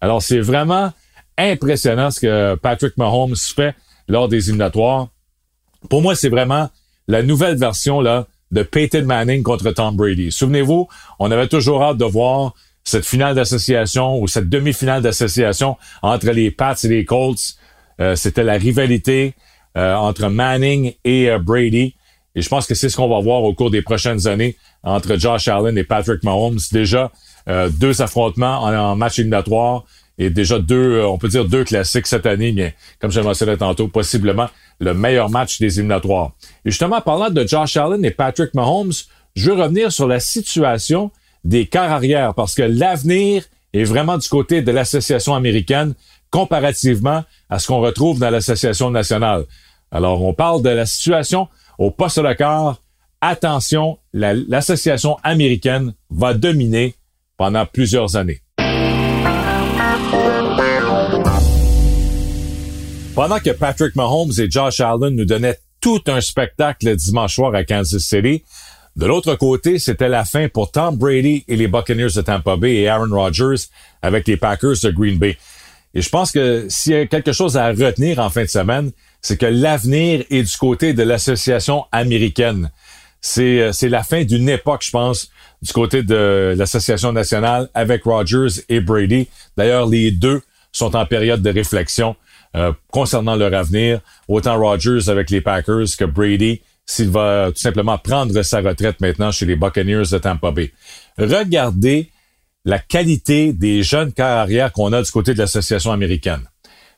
Alors, 0.00 0.22
c'est 0.22 0.40
vraiment 0.40 0.90
impressionnant 1.36 2.10
ce 2.10 2.20
que 2.20 2.54
Patrick 2.54 2.96
Mahomes 2.96 3.36
fait 3.36 3.74
lors 4.08 4.28
des 4.28 4.48
éliminatoires. 4.48 5.08
Pour 5.90 6.00
moi, 6.00 6.14
c'est 6.14 6.30
vraiment 6.30 6.70
la 7.06 7.22
nouvelle 7.22 7.58
version 7.58 8.00
là 8.00 8.26
de 8.52 8.62
Peyton 8.62 9.04
Manning 9.04 9.42
contre 9.42 9.70
Tom 9.72 9.96
Brady. 9.96 10.32
Souvenez-vous, 10.32 10.88
on 11.18 11.30
avait 11.30 11.48
toujours 11.48 11.82
hâte 11.82 11.98
de 11.98 12.06
voir 12.06 12.54
cette 12.84 13.04
finale 13.04 13.34
d'association 13.34 14.18
ou 14.18 14.28
cette 14.28 14.48
demi-finale 14.48 15.02
d'association 15.02 15.76
entre 16.00 16.30
les 16.30 16.50
Pats 16.50 16.76
et 16.84 16.88
les 16.88 17.04
Colts 17.04 17.56
euh, 18.00 18.16
c'était 18.16 18.42
la 18.42 18.54
rivalité 18.54 19.34
euh, 19.76 19.94
entre 19.94 20.28
Manning 20.28 20.94
et 21.04 21.30
euh, 21.30 21.38
Brady. 21.38 21.94
Et 22.34 22.42
je 22.42 22.48
pense 22.48 22.66
que 22.66 22.74
c'est 22.74 22.88
ce 22.88 22.96
qu'on 22.96 23.08
va 23.08 23.20
voir 23.20 23.42
au 23.42 23.54
cours 23.54 23.70
des 23.70 23.82
prochaines 23.82 24.26
années 24.26 24.56
entre 24.82 25.16
Josh 25.16 25.46
Allen 25.48 25.78
et 25.78 25.84
Patrick 25.84 26.24
Mahomes. 26.24 26.58
Déjà, 26.72 27.12
deux 27.70 28.02
affrontements 28.02 28.64
en, 28.64 28.96
match 28.96 29.20
éliminatoire 29.20 29.84
et 30.18 30.30
déjà 30.30 30.58
deux, 30.58 31.00
on 31.04 31.16
peut 31.16 31.28
dire 31.28 31.44
deux 31.44 31.62
classiques 31.62 32.08
cette 32.08 32.26
année, 32.26 32.50
mais 32.50 32.74
comme 33.00 33.12
je 33.12 33.20
le 33.20 33.26
mentionnais 33.26 33.56
tantôt, 33.56 33.86
possiblement 33.86 34.48
le 34.80 34.94
meilleur 34.94 35.30
match 35.30 35.60
des 35.60 35.78
éliminatoires. 35.78 36.32
Et 36.64 36.72
justement, 36.72 37.00
parlant 37.00 37.30
de 37.30 37.46
Josh 37.46 37.76
Allen 37.76 38.04
et 38.04 38.10
Patrick 38.10 38.52
Mahomes, 38.54 38.92
je 39.36 39.50
veux 39.52 39.62
revenir 39.62 39.92
sur 39.92 40.08
la 40.08 40.18
situation 40.18 41.12
des 41.44 41.66
quarts 41.66 41.92
arrière 41.92 42.34
parce 42.34 42.56
que 42.56 42.62
l'avenir 42.62 43.44
est 43.72 43.84
vraiment 43.84 44.18
du 44.18 44.28
côté 44.28 44.62
de 44.62 44.72
l'association 44.72 45.34
américaine 45.34 45.94
comparativement 46.34 47.22
à 47.48 47.60
ce 47.60 47.68
qu'on 47.68 47.78
retrouve 47.78 48.18
dans 48.18 48.28
l'association 48.28 48.90
nationale. 48.90 49.44
Alors, 49.92 50.20
on 50.20 50.34
parle 50.34 50.62
de 50.62 50.68
la 50.68 50.84
situation 50.84 51.46
au 51.78 51.92
poste 51.92 52.18
de 52.18 52.32
quart. 52.32 52.80
Attention, 53.20 53.98
l'association 54.12 55.16
américaine 55.22 55.94
va 56.10 56.34
dominer 56.34 56.96
pendant 57.36 57.64
plusieurs 57.66 58.16
années. 58.16 58.40
Pendant 63.14 63.38
que 63.38 63.50
Patrick 63.50 63.94
Mahomes 63.94 64.32
et 64.38 64.50
Josh 64.50 64.80
Allen 64.80 65.14
nous 65.14 65.26
donnaient 65.26 65.58
tout 65.80 66.02
un 66.08 66.20
spectacle 66.20 66.96
dimanche 66.96 67.36
soir 67.36 67.54
à 67.54 67.62
Kansas 67.62 68.02
City, 68.02 68.42
de 68.96 69.06
l'autre 69.06 69.36
côté, 69.36 69.78
c'était 69.78 70.08
la 70.08 70.24
fin 70.24 70.48
pour 70.48 70.72
Tom 70.72 70.96
Brady 70.96 71.44
et 71.46 71.54
les 71.54 71.68
Buccaneers 71.68 72.12
de 72.16 72.22
Tampa 72.22 72.56
Bay 72.56 72.74
et 72.74 72.88
Aaron 72.88 73.14
Rodgers 73.14 73.66
avec 74.02 74.26
les 74.26 74.36
Packers 74.36 74.80
de 74.82 74.90
Green 74.90 75.18
Bay. 75.18 75.36
Et 75.94 76.02
je 76.02 76.08
pense 76.08 76.32
que 76.32 76.66
s'il 76.68 76.92
y 76.92 76.96
a 76.96 77.06
quelque 77.06 77.32
chose 77.32 77.56
à 77.56 77.68
retenir 77.68 78.18
en 78.18 78.30
fin 78.30 78.42
de 78.42 78.48
semaine, 78.48 78.90
c'est 79.22 79.36
que 79.36 79.46
l'avenir 79.46 80.24
est 80.30 80.42
du 80.42 80.56
côté 80.56 80.92
de 80.92 81.02
l'association 81.02 81.84
américaine. 81.92 82.70
C'est, 83.20 83.60
euh, 83.60 83.72
c'est 83.72 83.88
la 83.88 84.02
fin 84.02 84.24
d'une 84.24 84.48
époque, 84.48 84.82
je 84.84 84.90
pense, 84.90 85.30
du 85.62 85.72
côté 85.72 86.02
de 86.02 86.54
l'association 86.58 87.12
nationale 87.12 87.68
avec 87.74 88.04
Rogers 88.04 88.60
et 88.68 88.80
Brady. 88.80 89.28
D'ailleurs, 89.56 89.86
les 89.86 90.10
deux 90.10 90.42
sont 90.72 90.94
en 90.94 91.06
période 91.06 91.40
de 91.40 91.50
réflexion 91.50 92.16
euh, 92.56 92.72
concernant 92.90 93.36
leur 93.36 93.54
avenir. 93.54 94.00
Autant 94.28 94.58
Rogers 94.58 95.08
avec 95.08 95.30
les 95.30 95.40
Packers 95.40 95.96
que 95.98 96.04
Brady 96.04 96.60
s'il 96.86 97.08
va 97.08 97.46
tout 97.48 97.60
simplement 97.60 97.98
prendre 97.98 98.42
sa 98.42 98.60
retraite 98.60 99.00
maintenant 99.00 99.32
chez 99.32 99.46
les 99.46 99.56
Buccaneers 99.56 100.10
de 100.10 100.18
Tampa 100.18 100.50
Bay. 100.50 100.72
Regardez 101.16 102.10
la 102.64 102.78
qualité 102.78 103.52
des 103.52 103.82
jeunes 103.82 104.12
carrières 104.12 104.72
qu'on 104.72 104.92
a 104.92 105.02
du 105.02 105.10
côté 105.10 105.34
de 105.34 105.38
l'association 105.38 105.92
américaine. 105.92 106.42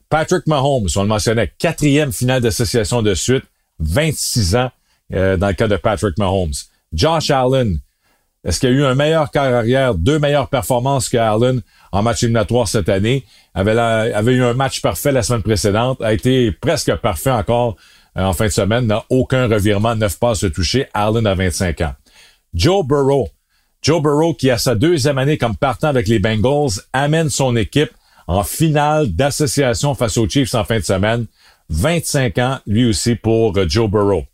Patrick 0.09 0.47
Mahomes, 0.47 0.89
on 0.97 1.03
le 1.03 1.09
mentionnait, 1.09 1.53
quatrième 1.59 2.13
finale 2.13 2.41
d'association 2.41 3.03
de 3.03 3.15
suite, 3.15 3.45
26 3.81 4.57
ans 4.57 4.71
euh, 5.13 5.37
dans 5.37 5.49
le 5.49 5.55
cas 5.55 5.69
de 5.69 5.77
Patrick 5.77 6.17
Mahomes. 6.19 6.55
Josh 6.93 7.31
Allen, 7.31 7.79
Est-ce 8.45 8.61
qu'il 8.61 8.71
y 8.71 8.73
a 8.73 8.77
eu 8.77 8.85
un 8.85 8.95
meilleur 8.95 9.31
carrière, 9.33 9.97
deux 9.97 10.21
meilleures 10.21 10.49
performances 10.49 11.09
que 11.09 11.17
Allen 11.17 11.63
en 11.91 12.03
match 12.03 12.23
éliminatoire 12.23 12.69
cette 12.69 12.89
année? 12.89 13.25
Avait, 13.55 13.77
avait 13.77 14.35
eu 14.35 14.45
un 14.45 14.55
match 14.55 14.81
parfait 14.81 15.11
la 15.11 15.23
semaine 15.23 15.43
précédente, 15.43 16.01
a 16.01 16.13
été 16.13 16.53
presque 16.53 16.95
parfait 16.97 17.33
encore 17.33 17.77
euh, 18.17 18.23
en 18.23 18.33
fin 18.33 18.47
de 18.47 18.51
semaine, 18.51 18.87
n'a 18.87 19.05
aucun 19.11 19.49
revirement, 19.49 19.97
neuf 19.97 20.19
passes 20.19 20.45
toucher. 20.55 20.87
Allen 20.95 21.27
a 21.27 21.35
25 21.35 21.81
ans. 21.81 21.95
Joe 22.55 22.87
Burrow. 22.87 23.29
Joe 23.87 24.03
Burrow, 24.03 24.35
qui 24.35 24.51
a 24.51 24.59
sa 24.59 24.75
deuxième 24.75 25.17
année 25.17 25.39
comme 25.39 25.55
partant 25.55 25.87
avec 25.87 26.09
les 26.09 26.19
Bengals, 26.19 26.83
amène 26.93 27.31
son 27.31 27.55
équipe 27.55 27.93
en 28.27 28.43
finale 28.43 29.13
d'association 29.13 29.95
face 29.95 30.17
aux 30.17 30.29
Chiefs 30.29 30.57
en 30.57 30.65
fin 30.65 30.79
de 30.79 30.85
semaine. 30.85 31.27
25 31.71 32.39
ans, 32.39 32.59
lui 32.67 32.89
aussi, 32.89 33.15
pour 33.15 33.57
euh, 33.57 33.65
Joe 33.69 33.89
Burrow. 33.89 34.25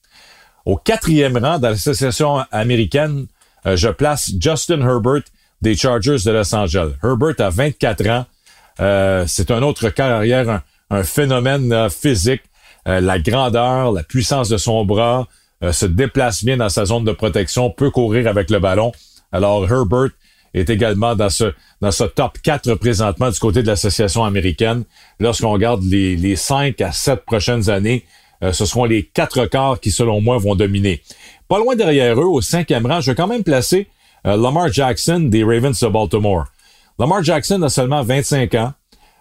Au 0.65 0.77
quatrième 0.77 1.37
rang 1.37 1.59
de 1.59 1.67
l'association 1.67 2.39
américaine, 2.51 3.27
euh, 3.67 3.77
je 3.77 3.91
place 3.91 4.31
Justin 4.41 4.81
Herbert 4.81 5.25
des 5.61 5.77
Chargers 5.77 6.25
de 6.25 6.31
Los 6.31 6.55
Angeles. 6.55 6.93
Herbert 7.05 7.39
a 7.41 7.51
24 7.51 8.09
ans. 8.09 8.25
Euh, 8.81 9.27
c'est 9.29 9.51
un 9.51 9.63
autre 9.63 9.91
carrière, 9.91 10.63
un, 10.89 11.03
phénomène 11.03 11.91
physique. 11.91 12.41
la 12.87 13.19
grandeur, 13.19 13.93
la 13.93 14.03
puissance 14.03 14.49
de 14.49 14.57
son 14.57 14.87
bras, 14.87 15.29
se 15.73 15.85
déplace 15.85 16.43
bien 16.43 16.57
dans 16.57 16.71
sa 16.71 16.87
zone 16.87 17.05
de 17.05 17.13
protection, 17.13 17.69
peut 17.69 17.91
courir 17.91 18.27
avec 18.29 18.49
le 18.49 18.59
ballon. 18.59 18.93
Alors 19.33 19.71
Herbert 19.71 20.11
est 20.55 20.69
également 20.69 21.17
dans 21.17 21.31
ce 21.31 21.53
dans 21.81 21.91
ce 21.91 22.05
top 22.05 22.39
4 22.43 22.75
présentement 22.75 23.31
du 23.31 23.39
côté 23.39 23.63
de 23.63 23.67
l'association 23.67 24.25
américaine. 24.25 24.85
Lorsqu'on 25.19 25.51
regarde 25.51 25.83
les, 25.83 26.15
les 26.17 26.37
5 26.37 26.81
à 26.81 26.93
7 26.93 27.25
prochaines 27.25 27.71
années, 27.71 28.05
euh, 28.43 28.53
ce 28.53 28.67
seront 28.67 28.85
les 28.85 29.05
quatre 29.05 29.47
quarts 29.47 29.81
qui, 29.81 29.91
selon 29.91 30.21
moi, 30.21 30.39
vont 30.39 30.55
dominer. 30.55 31.01
Pas 31.49 31.59
loin 31.59 31.77
derrière 31.77 32.21
eux, 32.21 32.27
au 32.27 32.41
cinquième 32.41 32.87
rang, 32.87 33.01
je 33.01 33.13
vais 33.13 33.15
quand 33.15 33.27
même 33.27 33.45
placer 33.45 33.89
euh, 34.27 34.37
Lamar 34.37 34.73
Jackson 34.73 35.21
des 35.21 35.45
Ravens 35.45 35.79
de 35.79 35.89
Baltimore. 35.89 36.47
Lamar 36.99 37.23
Jackson 37.23 37.63
a 37.63 37.69
seulement 37.69 38.03
25 38.03 38.55
ans. 38.55 38.73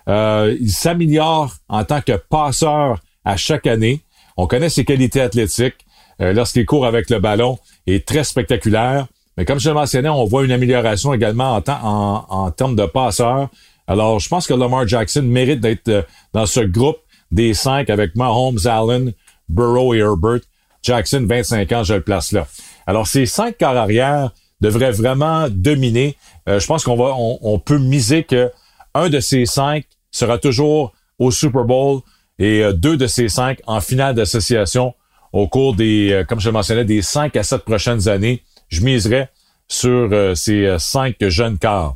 Euh, 0.07 0.55
il 0.59 0.71
s'améliore 0.71 1.55
en 1.69 1.83
tant 1.83 2.01
que 2.01 2.13
passeur 2.13 2.99
à 3.23 3.37
chaque 3.37 3.67
année. 3.67 4.01
On 4.37 4.47
connaît 4.47 4.69
ses 4.69 4.85
qualités 4.85 5.21
athlétiques. 5.21 5.85
Lorsqu'il 6.19 6.67
court 6.67 6.85
avec 6.85 7.09
le 7.09 7.17
ballon, 7.17 7.57
il 7.87 7.95
est 7.95 8.07
très 8.07 8.23
spectaculaire. 8.23 9.07
Mais 9.37 9.45
comme 9.45 9.59
je 9.59 9.69
le 9.69 9.75
mentionnais, 9.75 10.09
on 10.09 10.25
voit 10.25 10.43
une 10.43 10.51
amélioration 10.51 11.13
également 11.13 11.55
en, 11.55 11.63
en, 11.67 12.25
en 12.29 12.51
termes 12.51 12.75
de 12.75 12.85
passeurs. 12.85 13.49
Alors, 13.87 14.19
je 14.19 14.29
pense 14.29 14.47
que 14.47 14.53
Lamar 14.53 14.87
Jackson 14.87 15.23
mérite 15.23 15.59
d'être 15.59 15.89
euh, 15.89 16.01
dans 16.33 16.45
ce 16.45 16.61
groupe 16.61 16.97
des 17.31 17.53
cinq 17.53 17.89
avec 17.89 18.15
Mahomes, 18.15 18.59
Allen, 18.65 19.13
Burrow 19.49 19.93
et 19.93 19.99
Herbert. 19.99 20.41
Jackson, 20.83 21.25
25 21.27 21.71
ans, 21.73 21.83
je 21.83 21.95
le 21.95 22.01
place 22.01 22.31
là. 22.31 22.47
Alors, 22.87 23.07
ces 23.07 23.25
cinq 23.25 23.57
quarts 23.57 23.77
arrière 23.77 24.31
devraient 24.61 24.91
vraiment 24.91 25.47
dominer. 25.49 26.15
Euh, 26.47 26.59
je 26.59 26.67
pense 26.67 26.83
qu'on 26.83 26.95
va, 26.95 27.13
on, 27.17 27.59
peut 27.59 27.77
miser 27.77 28.23
que 28.23 28.51
un 28.93 29.09
de 29.09 29.19
ces 29.19 29.45
cinq 29.45 29.85
sera 30.11 30.37
toujours 30.37 30.93
au 31.19 31.31
Super 31.31 31.63
Bowl 31.63 32.01
et 32.39 32.63
euh, 32.63 32.73
deux 32.73 32.97
de 32.97 33.07
ces 33.07 33.29
cinq 33.29 33.59
en 33.67 33.81
finale 33.81 34.15
d'association 34.15 34.93
au 35.33 35.47
cours 35.47 35.75
des, 35.75 36.23
comme 36.27 36.39
je 36.39 36.49
le 36.49 36.53
mentionnais, 36.53 36.83
des 36.83 37.01
cinq 37.01 37.35
à 37.37 37.43
sept 37.43 37.63
prochaines 37.63 38.09
années 38.09 38.43
je 38.71 38.81
miserais 38.81 39.29
sur 39.67 40.09
euh, 40.11 40.35
ces 40.35 40.65
euh, 40.65 40.79
cinq 40.79 41.15
jeunes 41.21 41.57
quarts. 41.57 41.95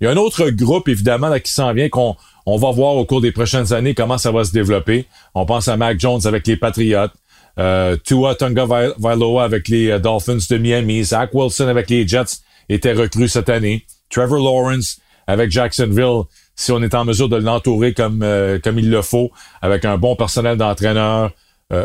Il 0.00 0.04
y 0.04 0.06
a 0.06 0.10
un 0.10 0.16
autre 0.16 0.50
groupe, 0.50 0.88
évidemment, 0.88 1.28
là, 1.28 1.40
qui 1.40 1.52
s'en 1.52 1.72
vient, 1.72 1.88
qu'on 1.88 2.16
on 2.44 2.58
va 2.58 2.70
voir 2.70 2.96
au 2.96 3.06
cours 3.06 3.22
des 3.22 3.32
prochaines 3.32 3.72
années 3.72 3.94
comment 3.94 4.18
ça 4.18 4.30
va 4.30 4.44
se 4.44 4.52
développer. 4.52 5.06
On 5.34 5.46
pense 5.46 5.68
à 5.68 5.76
Mac 5.76 5.98
Jones 5.98 6.20
avec 6.26 6.46
les 6.46 6.56
Patriots, 6.56 7.08
euh, 7.58 7.96
Tua 8.04 8.34
Tunga 8.34 8.66
Vailoa 8.98 9.44
avec 9.44 9.68
les 9.68 9.90
euh, 9.90 9.98
Dolphins 9.98 10.38
de 10.50 10.58
Miami, 10.58 11.04
Zach 11.04 11.30
Wilson 11.32 11.68
avec 11.68 11.88
les 11.88 12.06
Jets 12.06 12.40
était 12.68 12.92
recru 12.92 13.28
cette 13.28 13.48
année, 13.48 13.86
Trevor 14.10 14.38
Lawrence 14.38 14.98
avec 15.26 15.50
Jacksonville, 15.50 16.24
si 16.56 16.72
on 16.72 16.82
est 16.82 16.94
en 16.94 17.06
mesure 17.06 17.30
de 17.30 17.36
l'entourer 17.36 17.94
comme, 17.94 18.24
comme 18.62 18.78
il 18.78 18.90
le 18.90 19.00
faut, 19.00 19.30
avec 19.62 19.86
un 19.86 19.96
bon 19.96 20.16
personnel 20.16 20.58
d'entraîneur, 20.58 21.32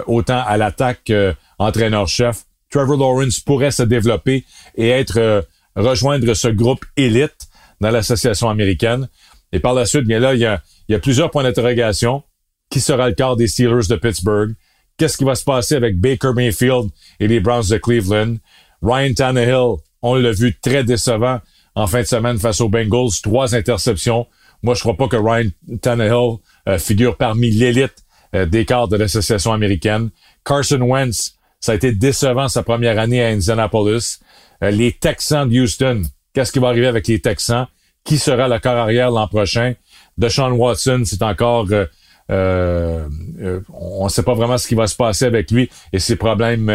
autant 0.08 0.44
à 0.46 0.58
l'attaque 0.58 1.12
entraîneur-chef. 1.58 2.44
Trevor 2.70 2.98
Lawrence 2.98 3.40
pourrait 3.40 3.72
se 3.72 3.84
développer 3.84 4.46
et 4.76 4.90
être 4.90 5.18
euh, 5.18 5.42
rejoindre 5.76 6.34
ce 6.34 6.48
groupe 6.48 6.86
élite 6.96 7.48
dans 7.82 7.92
l'association 7.92 8.50
américaine. 8.50 9.10
Et 9.52 9.60
par 9.60 9.74
la 9.74 9.86
suite, 9.86 10.06
bien 10.06 10.20
là, 10.20 10.36
il 10.36 10.42
y 10.42 10.46
a, 10.46 11.00
plusieurs 11.00 11.32
points 11.32 11.44
d'interrogation. 11.44 12.24
Qui 12.70 12.82
sera 12.82 13.10
le 13.10 13.16
quart 13.16 13.36
des 13.36 13.48
Steelers 13.48 13.88
de 13.90 13.96
Pittsburgh? 13.96 14.54
Qu'est-ce 14.98 15.18
qui 15.18 15.24
va 15.24 15.34
se 15.34 15.44
passer 15.44 15.76
avec 15.76 16.00
Baker 16.00 16.34
Mayfield 16.36 16.90
et 17.20 17.28
les 17.28 17.40
Browns 17.40 17.68
de 17.68 17.78
Cleveland? 17.78 18.36
Ryan 18.84 19.14
Tannehill, 19.14 19.78
on 20.04 20.16
l'a 20.16 20.32
vu 20.32 20.56
très 20.62 20.84
décevant 20.84 21.40
en 21.74 21.88
fin 21.88 22.02
de 22.02 22.06
semaine 22.06 22.38
face 22.38 22.62
aux 22.62 22.70
Bengals, 22.70 23.10
trois 23.24 23.56
interceptions. 23.56 24.28
Moi, 24.62 24.76
je 24.76 24.82
crois 24.82 24.96
pas 24.96 25.08
que 25.08 25.16
Ryan 25.16 25.50
Tannehill 25.82 26.38
euh, 26.68 26.78
figure 26.78 27.18
parmi 27.18 27.50
l'élite 27.50 28.04
euh, 28.36 28.46
des 28.46 28.66
quarts 28.66 28.88
de 28.88 28.98
l'association 28.98 29.52
américaine. 29.52 30.10
Carson 30.46 30.82
Wentz, 30.82 31.39
ça 31.60 31.74
a 31.74 31.76
été 31.76 31.92
décevant 31.92 32.48
sa 32.48 32.64
première 32.64 33.00
année 33.00 33.24
à 33.24 33.28
Indianapolis. 33.28 34.20
Euh, 34.64 34.72
les 34.72 34.94
Texans 34.94 35.48
de 35.48 35.60
Houston, 35.60 36.04
qu'est-ce 36.34 36.52
qui 36.52 36.60
va 36.60 36.70
arriver 36.70 36.88
avec 36.88 37.08
les 37.08 37.20
Texans? 37.20 37.68
Qui 38.04 38.18
sera 38.18 38.48
le 38.48 38.60
corps 38.60 38.78
arrière 38.78 39.12
l'an 39.12 39.28
prochain? 39.28 39.74
Deshaun 40.18 40.52
Watson, 40.54 41.04
c'est 41.06 41.22
encore... 41.22 41.68
Euh, 41.72 41.86
euh, 42.32 43.60
on 43.74 44.06
ne 44.06 44.10
sait 44.10 44.24
pas 44.24 44.36
vraiment 44.36 44.58
ce 44.58 44.68
qui 44.68 44.76
va 44.76 44.88
se 44.88 44.96
passer 44.96 45.26
avec 45.26 45.52
lui 45.52 45.70
et 45.92 46.00
ses 46.00 46.16
problèmes 46.16 46.72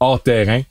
hors 0.00 0.22
terrain. 0.22 0.62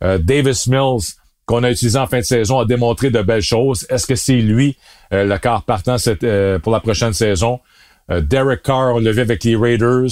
Davis 0.00 0.66
Mills, 0.66 1.14
qu'on 1.44 1.64
a 1.64 1.70
utilisé 1.70 1.98
en 1.98 2.06
fin 2.06 2.18
de 2.18 2.24
saison, 2.24 2.60
a 2.60 2.64
démontré 2.64 3.10
de 3.10 3.20
belles 3.20 3.42
choses. 3.42 3.86
Est-ce 3.90 4.06
que 4.06 4.14
c'est 4.14 4.36
lui 4.36 4.76
le 5.10 5.36
quart 5.38 5.64
partant 5.64 5.98
cette, 5.98 6.24
pour 6.60 6.72
la 6.72 6.80
prochaine 6.80 7.14
saison? 7.14 7.58
Derek 8.08 8.62
Carr, 8.62 8.94
on 8.94 8.98
l'a 9.00 9.10
vu 9.10 9.22
avec 9.22 9.42
les 9.42 9.56
Raiders 9.56 10.10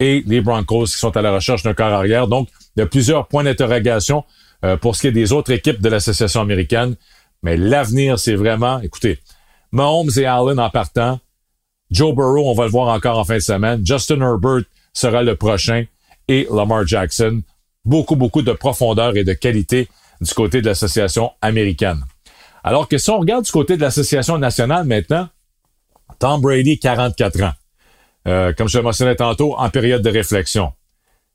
et 0.00 0.22
les 0.26 0.40
Broncos 0.40 0.86
qui 0.86 0.98
sont 0.98 1.16
à 1.16 1.22
la 1.22 1.32
recherche 1.32 1.62
d'un 1.62 1.74
corps 1.74 1.92
arrière. 1.92 2.26
Donc, 2.26 2.48
il 2.76 2.80
y 2.80 2.82
a 2.82 2.86
plusieurs 2.86 3.28
points 3.28 3.44
d'interrogation 3.44 4.24
euh, 4.64 4.76
pour 4.76 4.96
ce 4.96 5.02
qui 5.02 5.06
est 5.08 5.12
des 5.12 5.32
autres 5.32 5.52
équipes 5.52 5.80
de 5.80 5.88
l'association 5.88 6.40
américaine. 6.40 6.96
Mais 7.42 7.56
l'avenir, 7.56 8.18
c'est 8.18 8.34
vraiment, 8.34 8.80
écoutez, 8.80 9.18
Mahomes 9.72 10.10
et 10.16 10.24
Allen 10.24 10.58
en 10.58 10.70
partant, 10.70 11.20
Joe 11.90 12.14
Burrow, 12.14 12.50
on 12.50 12.54
va 12.54 12.64
le 12.64 12.70
voir 12.70 12.88
encore 12.88 13.18
en 13.18 13.24
fin 13.24 13.34
de 13.34 13.40
semaine, 13.40 13.84
Justin 13.84 14.20
Herbert 14.20 14.62
sera 14.92 15.22
le 15.22 15.36
prochain 15.36 15.84
et 16.28 16.46
Lamar 16.50 16.86
Jackson. 16.86 17.42
Beaucoup, 17.84 18.16
beaucoup 18.16 18.42
de 18.42 18.52
profondeur 18.52 19.16
et 19.16 19.24
de 19.24 19.34
qualité 19.34 19.88
du 20.20 20.32
côté 20.32 20.62
de 20.62 20.66
l'association 20.66 21.32
américaine. 21.42 22.02
Alors 22.62 22.88
que 22.88 22.96
si 22.96 23.10
on 23.10 23.18
regarde 23.18 23.44
du 23.44 23.52
côté 23.52 23.76
de 23.76 23.82
l'association 23.82 24.38
nationale 24.38 24.86
maintenant, 24.86 25.28
Tom 26.18 26.40
Brady, 26.40 26.78
44 26.78 27.42
ans. 27.42 27.52
Euh, 28.26 28.52
comme 28.56 28.68
je 28.68 28.78
le 28.78 28.84
mentionnais 28.84 29.16
tantôt, 29.16 29.54
en 29.56 29.68
période 29.68 30.02
de 30.02 30.10
réflexion. 30.10 30.72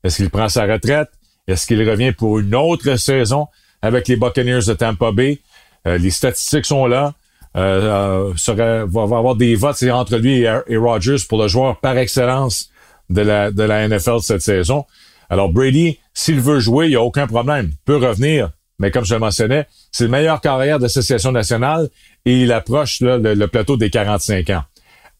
Est-ce 0.02 0.16
qu'il 0.16 0.30
prend 0.30 0.48
sa 0.48 0.64
retraite? 0.64 1.08
Est-ce 1.46 1.66
qu'il 1.66 1.88
revient 1.88 2.12
pour 2.12 2.38
une 2.38 2.54
autre 2.54 2.96
saison 2.96 3.46
avec 3.82 4.08
les 4.08 4.16
Buccaneers 4.16 4.66
de 4.66 4.74
Tampa 4.74 5.12
Bay? 5.12 5.40
Euh, 5.86 5.98
les 5.98 6.10
statistiques 6.10 6.66
sont 6.66 6.86
là. 6.86 7.14
Euh, 7.56 8.32
euh 8.48 8.86
va, 8.86 9.02
avoir 9.02 9.34
des 9.34 9.56
votes 9.56 9.82
entre 9.84 10.16
lui 10.16 10.42
et, 10.42 10.76
Rogers 10.76 11.24
pour 11.28 11.42
le 11.42 11.48
joueur 11.48 11.80
par 11.80 11.96
excellence 11.96 12.70
de 13.08 13.22
la, 13.22 13.50
de 13.50 13.64
NFL 13.64 14.20
cette 14.20 14.42
saison. 14.42 14.84
Alors 15.28 15.48
Brady, 15.50 15.98
s'il 16.14 16.40
veut 16.40 16.60
jouer, 16.60 16.86
il 16.86 16.90
n'y 16.90 16.96
a 16.96 17.02
aucun 17.02 17.26
problème. 17.26 17.70
Il 17.72 17.76
peut 17.84 17.96
revenir, 17.96 18.50
mais 18.78 18.90
comme 18.90 19.04
je 19.04 19.14
le 19.14 19.20
mentionnais, 19.20 19.66
c'est 19.90 20.04
le 20.04 20.10
meilleur 20.10 20.40
carrière 20.40 20.78
d'association 20.78 21.32
nationale 21.32 21.88
et 22.24 22.42
il 22.42 22.52
approche 22.52 23.00
le, 23.00 23.18
le, 23.18 23.48
plateau 23.48 23.76
des 23.76 23.90
45 23.90 24.50
ans. 24.50 24.62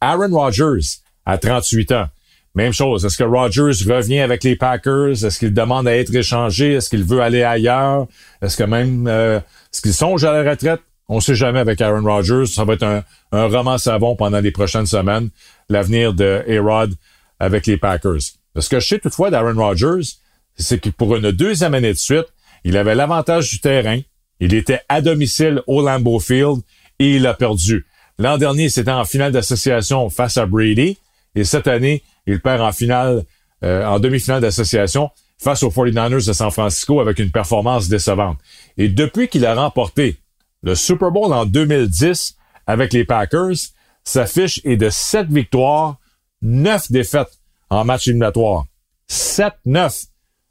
Aaron 0.00 0.30
Rodgers, 0.32 0.99
à 1.26 1.38
38 1.38 1.92
ans. 1.92 2.08
Même 2.54 2.72
chose. 2.72 3.04
Est-ce 3.04 3.16
que 3.16 3.24
Rodgers 3.24 3.84
revient 3.88 4.20
avec 4.20 4.42
les 4.42 4.56
Packers? 4.56 5.24
Est-ce 5.24 5.38
qu'il 5.38 5.54
demande 5.54 5.86
à 5.86 5.96
être 5.96 6.14
échangé? 6.14 6.72
Est-ce 6.72 6.90
qu'il 6.90 7.04
veut 7.04 7.20
aller 7.20 7.42
ailleurs? 7.42 8.06
Est-ce 8.42 8.56
que 8.56 8.64
même 8.64 9.06
euh, 9.06 9.38
est-ce 9.72 9.82
qu'il 9.82 9.94
songe 9.94 10.24
à 10.24 10.32
la 10.32 10.50
retraite? 10.50 10.80
On 11.08 11.16
ne 11.16 11.20
sait 11.20 11.34
jamais 11.34 11.60
avec 11.60 11.80
Aaron 11.80 12.02
Rodgers. 12.02 12.46
Ça 12.46 12.64
va 12.64 12.74
être 12.74 12.82
un, 12.82 13.04
un 13.32 13.46
roman 13.46 13.78
savon 13.78 14.16
pendant 14.16 14.40
les 14.40 14.50
prochaines 14.50 14.86
semaines, 14.86 15.30
l'avenir 15.68 16.12
de 16.12 16.44
A-Rod 16.48 16.94
avec 17.38 17.66
les 17.66 17.76
Packers. 17.76 18.20
Ce 18.58 18.68
que 18.68 18.80
je 18.80 18.86
sais 18.86 18.98
toutefois 18.98 19.30
d'Aaron 19.30 19.54
Rodgers, 19.54 20.08
c'est 20.56 20.80
que 20.80 20.90
pour 20.90 21.16
une 21.16 21.30
deuxième 21.30 21.74
année 21.74 21.92
de 21.92 21.98
suite, 21.98 22.26
il 22.64 22.76
avait 22.76 22.94
l'avantage 22.94 23.50
du 23.50 23.60
terrain. 23.60 24.00
Il 24.40 24.54
était 24.54 24.80
à 24.88 25.00
domicile 25.00 25.62
au 25.66 25.82
Lambeau 25.82 26.18
Field 26.18 26.62
et 26.98 27.16
il 27.16 27.26
a 27.26 27.34
perdu. 27.34 27.86
L'an 28.18 28.38
dernier, 28.38 28.68
c'était 28.68 28.90
en 28.90 29.04
finale 29.04 29.32
d'association 29.32 30.10
face 30.10 30.36
à 30.36 30.46
Brady. 30.46 30.98
Et 31.34 31.44
cette 31.44 31.66
année, 31.66 32.02
il 32.26 32.40
perd 32.40 32.60
en 32.60 32.72
finale, 32.72 33.24
euh, 33.64 33.84
en 33.84 33.98
demi-finale 34.00 34.40
d'association 34.40 35.10
face 35.38 35.62
aux 35.62 35.70
49ers 35.70 36.26
de 36.26 36.32
San 36.32 36.50
Francisco 36.50 37.00
avec 37.00 37.18
une 37.18 37.30
performance 37.30 37.88
décevante. 37.88 38.38
Et 38.76 38.88
depuis 38.88 39.28
qu'il 39.28 39.46
a 39.46 39.54
remporté 39.54 40.16
le 40.62 40.74
Super 40.74 41.10
Bowl 41.10 41.32
en 41.32 41.46
2010 41.46 42.36
avec 42.66 42.92
les 42.92 43.04
Packers, 43.04 43.56
sa 44.04 44.26
fiche 44.26 44.60
est 44.64 44.76
de 44.76 44.90
7 44.90 45.28
victoires, 45.28 45.96
9 46.42 46.92
défaites 46.92 47.38
en 47.70 47.84
match 47.84 48.08
éliminatoire. 48.08 48.64
7-9. 49.08 50.06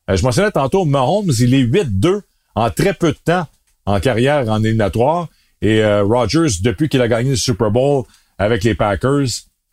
Euh, 0.10 0.16
je 0.16 0.24
mentionnais 0.24 0.52
tantôt, 0.52 0.86
Mahomes, 0.86 1.32
il 1.40 1.54
est 1.54 1.64
8-2 1.64 2.22
en 2.56 2.70
très 2.72 2.94
peu 2.94 3.12
de 3.12 3.18
temps 3.24 3.48
en 3.86 4.00
carrière 4.00 4.50
en 4.50 4.64
éliminatoire. 4.64 5.28
Et 5.62 5.84
euh, 5.84 6.04
Rodgers, 6.04 6.62
depuis 6.62 6.90
qu'il 6.90 7.02
a 7.02 7.08
gagné 7.08 7.32
le 7.32 7.36
Super 7.36 7.70
Bowl 7.70 8.06
avec 8.38 8.64
les 8.64 8.76
Packers, 8.76 9.28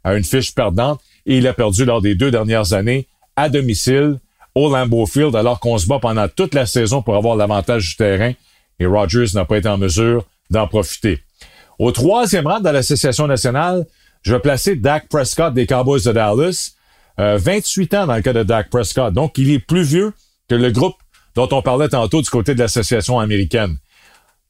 a 0.06 0.14
une 0.14 0.25
fiche 0.25 0.54
perdante 0.54 1.00
et 1.26 1.38
il 1.38 1.46
a 1.48 1.52
perdu 1.52 1.84
lors 1.84 2.00
des 2.00 2.14
deux 2.14 2.30
dernières 2.30 2.72
années 2.72 3.08
à 3.34 3.48
domicile 3.48 4.18
au 4.54 4.70
Lambeau 4.70 5.04
Field 5.04 5.34
alors 5.34 5.58
qu'on 5.58 5.76
se 5.76 5.86
bat 5.86 5.98
pendant 5.98 6.28
toute 6.28 6.54
la 6.54 6.64
saison 6.64 7.02
pour 7.02 7.16
avoir 7.16 7.34
l'avantage 7.34 7.90
du 7.90 7.96
terrain 7.96 8.32
et 8.78 8.86
Rodgers 8.86 9.26
n'a 9.34 9.44
pas 9.44 9.58
été 9.58 9.68
en 9.68 9.78
mesure 9.78 10.25
d'en 10.48 10.68
profiter. 10.68 11.22
Au 11.80 11.90
troisième 11.90 12.46
rang 12.46 12.60
de 12.60 12.70
l'Association 12.70 13.26
nationale, 13.26 13.84
je 14.22 14.32
vais 14.32 14.40
placer 14.40 14.76
Dak 14.76 15.08
Prescott 15.08 15.52
des 15.52 15.66
Cowboys 15.66 16.02
de 16.04 16.12
Dallas. 16.12 16.72
28 17.18 17.94
euh, 17.94 17.98
ans 17.98 18.06
dans 18.06 18.14
le 18.14 18.22
cas 18.22 18.32
de 18.32 18.42
Dak 18.42 18.68
Prescott. 18.70 19.12
Donc, 19.12 19.38
il 19.38 19.50
est 19.50 19.58
plus 19.58 19.82
vieux 19.82 20.12
que 20.48 20.54
le 20.54 20.70
groupe 20.70 20.96
dont 21.34 21.48
on 21.50 21.62
parlait 21.62 21.88
tantôt 21.88 22.20
du 22.20 22.28
côté 22.28 22.54
de 22.54 22.60
l'Association 22.60 23.18
américaine. 23.18 23.78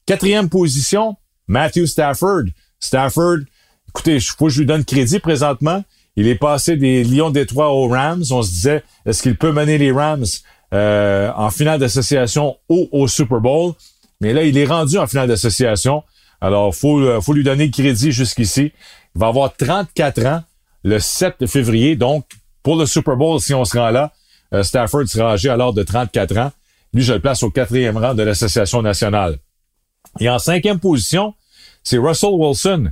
Quatrième 0.05 0.49
position, 0.49 1.15
Matthew 1.47 1.85
Stafford. 1.85 2.43
Stafford, 2.79 3.39
écoutez, 3.97 4.19
faut 4.19 4.45
que 4.45 4.51
je 4.51 4.59
lui 4.59 4.67
donne 4.67 4.85
crédit 4.85 5.19
présentement. 5.19 5.83
Il 6.15 6.27
est 6.27 6.35
passé 6.35 6.77
des 6.77 7.03
Lions 7.03 7.31
Détroit 7.31 7.71
aux 7.71 7.87
Rams. 7.87 8.23
On 8.29 8.43
se 8.43 8.49
disait, 8.49 8.83
est-ce 9.05 9.23
qu'il 9.23 9.35
peut 9.35 9.51
mener 9.51 9.79
les 9.79 9.91
Rams 9.91 10.25
euh, 10.73 11.31
en 11.35 11.49
finale 11.49 11.79
d'association 11.79 12.57
ou 12.69 12.87
au 12.91 13.07
Super 13.07 13.39
Bowl? 13.39 13.73
Mais 14.21 14.33
là, 14.33 14.43
il 14.43 14.55
est 14.57 14.65
rendu 14.65 14.99
en 14.99 15.07
finale 15.07 15.27
d'association. 15.27 16.03
Alors, 16.41 16.75
faut, 16.75 16.99
euh, 16.99 17.21
faut 17.21 17.33
lui 17.33 17.43
donner 17.43 17.71
crédit 17.71 18.11
jusqu'ici. 18.11 18.71
Il 19.15 19.19
va 19.19 19.27
avoir 19.27 19.55
34 19.55 20.25
ans 20.25 20.43
le 20.83 20.99
7 20.99 21.47
février. 21.47 21.95
Donc, 21.95 22.25
pour 22.61 22.75
le 22.75 22.85
Super 22.85 23.15
Bowl, 23.15 23.39
si 23.39 23.55
on 23.55 23.65
se 23.65 23.77
rend 23.77 23.89
là, 23.89 24.11
euh, 24.53 24.61
Stafford 24.61 25.07
sera 25.07 25.33
âgé 25.33 25.49
alors 25.49 25.73
de 25.73 25.81
34 25.81 26.37
ans. 26.37 26.51
Lui, 26.93 27.01
je 27.01 27.13
le 27.13 27.19
place 27.19 27.41
au 27.41 27.49
quatrième 27.49 27.97
rang 27.97 28.13
de 28.13 28.21
l'Association 28.21 28.83
nationale. 28.83 29.39
Et 30.19 30.29
en 30.29 30.37
cinquième 30.37 30.79
position, 30.79 31.33
c'est 31.83 31.97
Russell 31.97 32.31
Wilson. 32.33 32.91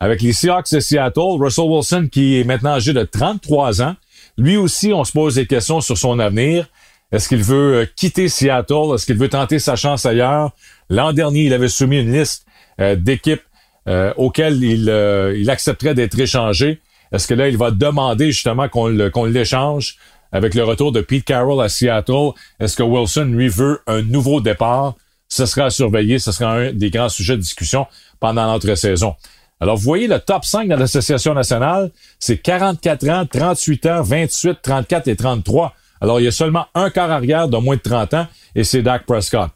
Avec 0.00 0.22
les 0.22 0.32
Seahawks 0.32 0.72
de 0.72 0.80
Seattle, 0.80 1.40
Russell 1.40 1.64
Wilson 1.64 2.08
qui 2.10 2.38
est 2.38 2.44
maintenant 2.44 2.74
âgé 2.74 2.92
de 2.92 3.02
33 3.02 3.82
ans. 3.82 3.96
Lui 4.36 4.56
aussi, 4.56 4.92
on 4.92 5.04
se 5.04 5.12
pose 5.12 5.34
des 5.34 5.46
questions 5.46 5.80
sur 5.80 5.98
son 5.98 6.18
avenir. 6.20 6.68
Est-ce 7.10 7.28
qu'il 7.28 7.42
veut 7.42 7.74
euh, 7.74 7.86
quitter 7.96 8.28
Seattle? 8.28 8.94
Est-ce 8.94 9.06
qu'il 9.06 9.16
veut 9.16 9.28
tenter 9.28 9.58
sa 9.58 9.76
chance 9.76 10.06
ailleurs? 10.06 10.52
L'an 10.90 11.12
dernier, 11.12 11.44
il 11.44 11.52
avait 11.52 11.68
soumis 11.68 12.00
une 12.00 12.12
liste 12.12 12.46
euh, 12.80 12.94
d'équipes 12.94 13.42
euh, 13.88 14.12
auxquelles 14.16 14.62
il, 14.62 14.88
il 15.36 15.50
accepterait 15.50 15.94
d'être 15.94 16.18
échangé. 16.18 16.80
Est-ce 17.10 17.26
que 17.26 17.34
là, 17.34 17.48
il 17.48 17.56
va 17.56 17.70
demander 17.70 18.30
justement 18.30 18.68
qu'on 18.68 19.24
l'échange 19.24 19.96
avec 20.30 20.54
le 20.54 20.62
retour 20.62 20.92
de 20.92 21.00
Pete 21.00 21.24
Carroll 21.24 21.62
à 21.62 21.70
Seattle? 21.70 22.32
Est-ce 22.60 22.76
que 22.76 22.82
Wilson, 22.82 23.32
lui, 23.32 23.48
veut 23.48 23.80
un 23.86 24.02
nouveau 24.02 24.40
départ? 24.40 24.94
Ce 25.28 25.46
sera 25.46 25.66
à 25.66 25.70
surveiller. 25.70 26.18
Ce 26.18 26.32
sera 26.32 26.52
un 26.52 26.72
des 26.72 26.90
grands 26.90 27.08
sujets 27.08 27.36
de 27.36 27.42
discussion 27.42 27.86
pendant 28.20 28.46
notre 28.52 28.74
saison. 28.74 29.14
Alors, 29.60 29.76
vous 29.76 29.82
voyez, 29.82 30.06
le 30.06 30.20
top 30.20 30.44
5 30.44 30.68
dans 30.68 30.76
l'Association 30.76 31.34
nationale, 31.34 31.90
c'est 32.18 32.38
44 32.38 33.08
ans, 33.08 33.26
38 33.26 33.86
ans, 33.86 34.02
28, 34.02 34.58
34 34.62 35.08
et 35.08 35.16
33. 35.16 35.74
Alors, 36.00 36.20
il 36.20 36.24
y 36.24 36.28
a 36.28 36.32
seulement 36.32 36.66
un 36.74 36.90
quart 36.90 37.10
arrière 37.10 37.48
de 37.48 37.56
moins 37.56 37.76
de 37.76 37.80
30 37.80 38.14
ans 38.14 38.26
et 38.54 38.64
c'est 38.64 38.82
Dak 38.82 39.04
Prescott. 39.04 39.50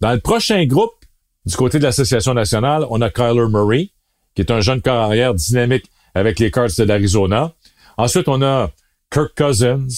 Dans 0.00 0.12
le 0.12 0.20
prochain 0.20 0.64
groupe, 0.66 0.92
du 1.44 1.56
côté 1.56 1.78
de 1.78 1.84
l'Association 1.84 2.34
nationale, 2.34 2.86
on 2.90 3.00
a 3.00 3.10
Kyler 3.10 3.48
Murray, 3.48 3.90
qui 4.34 4.42
est 4.42 4.50
un 4.50 4.60
jeune 4.60 4.80
corps 4.80 5.02
arrière 5.02 5.34
dynamique 5.34 5.86
avec 6.14 6.38
les 6.38 6.50
Cards 6.50 6.70
de 6.78 6.84
l'Arizona. 6.84 7.52
Ensuite, 7.96 8.28
on 8.28 8.42
a 8.42 8.70
Kirk 9.10 9.32
Cousins, 9.36 9.88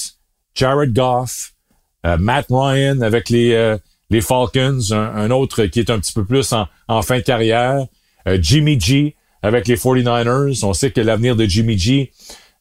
Jared 0.55 0.93
Goff, 0.93 1.53
euh, 2.07 2.17
Matt 2.19 2.47
Ryan 2.51 3.01
avec 3.01 3.29
les, 3.29 3.53
euh, 3.53 3.79
Falcons, 4.21 4.93
un, 4.93 5.31
autre 5.33 5.65
qui 5.65 5.81
est 5.81 5.91
un 5.91 5.99
petit 5.99 6.13
peu 6.13 6.25
plus 6.25 6.53
en, 6.53 7.03
fin 7.03 7.17
de 7.17 7.23
carrière, 7.23 7.87
euh, 8.29 8.39
Jimmy 8.41 8.79
G 8.79 9.17
avec 9.45 9.69
les 9.69 9.77
49ers. 9.77 10.65
On 10.65 10.73
sait 10.73 10.91
que 10.91 11.01
l'avenir 11.01 11.37
de 11.37 11.45
Jimmy 11.45 11.79
G, 11.79 12.11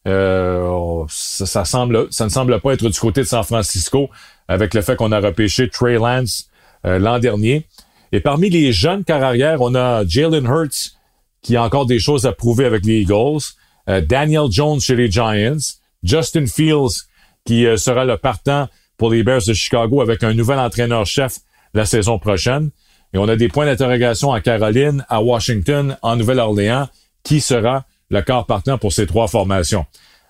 ça, 0.04 1.64
semble, 1.64 2.06
ça 2.12 2.24
ne 2.24 2.30
semble 2.30 2.60
pas 2.60 2.74
être 2.74 2.88
du 2.88 2.98
côté 2.98 3.22
de 3.22 3.26
San 3.26 3.42
Francisco 3.42 4.10
avec 4.46 4.74
le 4.74 4.82
fait 4.82 4.94
qu'on 4.94 5.10
a 5.10 5.18
repêché 5.18 5.68
Trey 5.68 5.94
Lance 5.94 6.48
l'an 6.84 7.18
dernier. 7.18 7.66
Et 8.12 8.20
parmi 8.20 8.48
les 8.48 8.72
jeunes 8.72 9.02
carrières, 9.02 9.60
on 9.60 9.74
a 9.74 10.06
Jalen 10.06 10.44
Hurts 10.44 10.94
qui 11.42 11.56
a 11.56 11.62
encore 11.64 11.86
des 11.86 11.98
choses 11.98 12.26
à 12.26 12.32
prouver 12.32 12.64
avec 12.64 12.84
les 12.84 13.00
Eagles, 13.00 13.42
euh, 13.88 14.00
Daniel 14.00 14.50
Jones 14.50 14.80
chez 14.80 14.96
les 14.96 15.10
Giants, 15.10 15.58
Justin 16.02 16.46
Fields 16.46 17.06
qui 17.44 17.66
euh, 17.66 17.76
sera 17.76 18.04
le 18.04 18.16
partant 18.16 18.68
pour 18.96 19.10
les 19.10 19.22
Bears 19.22 19.42
de 19.46 19.52
Chicago 19.52 20.00
avec 20.00 20.22
un 20.22 20.32
nouvel 20.32 20.58
entraîneur-chef 20.58 21.38
la 21.74 21.84
saison 21.84 22.18
prochaine. 22.18 22.70
Et 23.14 23.18
on 23.18 23.28
a 23.28 23.36
des 23.36 23.48
points 23.48 23.64
d'interrogation 23.64 24.32
à 24.32 24.40
Caroline, 24.40 25.06
à 25.08 25.22
Washington, 25.22 25.96
en 26.02 26.16
Nouvelle-Orléans, 26.16 26.88
qui 27.22 27.40
sera 27.40 27.84
le 28.10 28.20
corps 28.22 28.44
partant 28.44 28.76
pour 28.76 28.92
ces 28.92 29.06
trois 29.06 29.28
formations? 29.28 29.86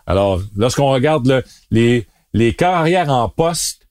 Alors, 0.07 0.43
lorsqu'on 0.55 0.91
regarde 0.91 1.43
les, 1.71 2.07
les 2.35 2.53
carrières 2.53 3.09
en 3.09 3.29
poste, 3.31 3.89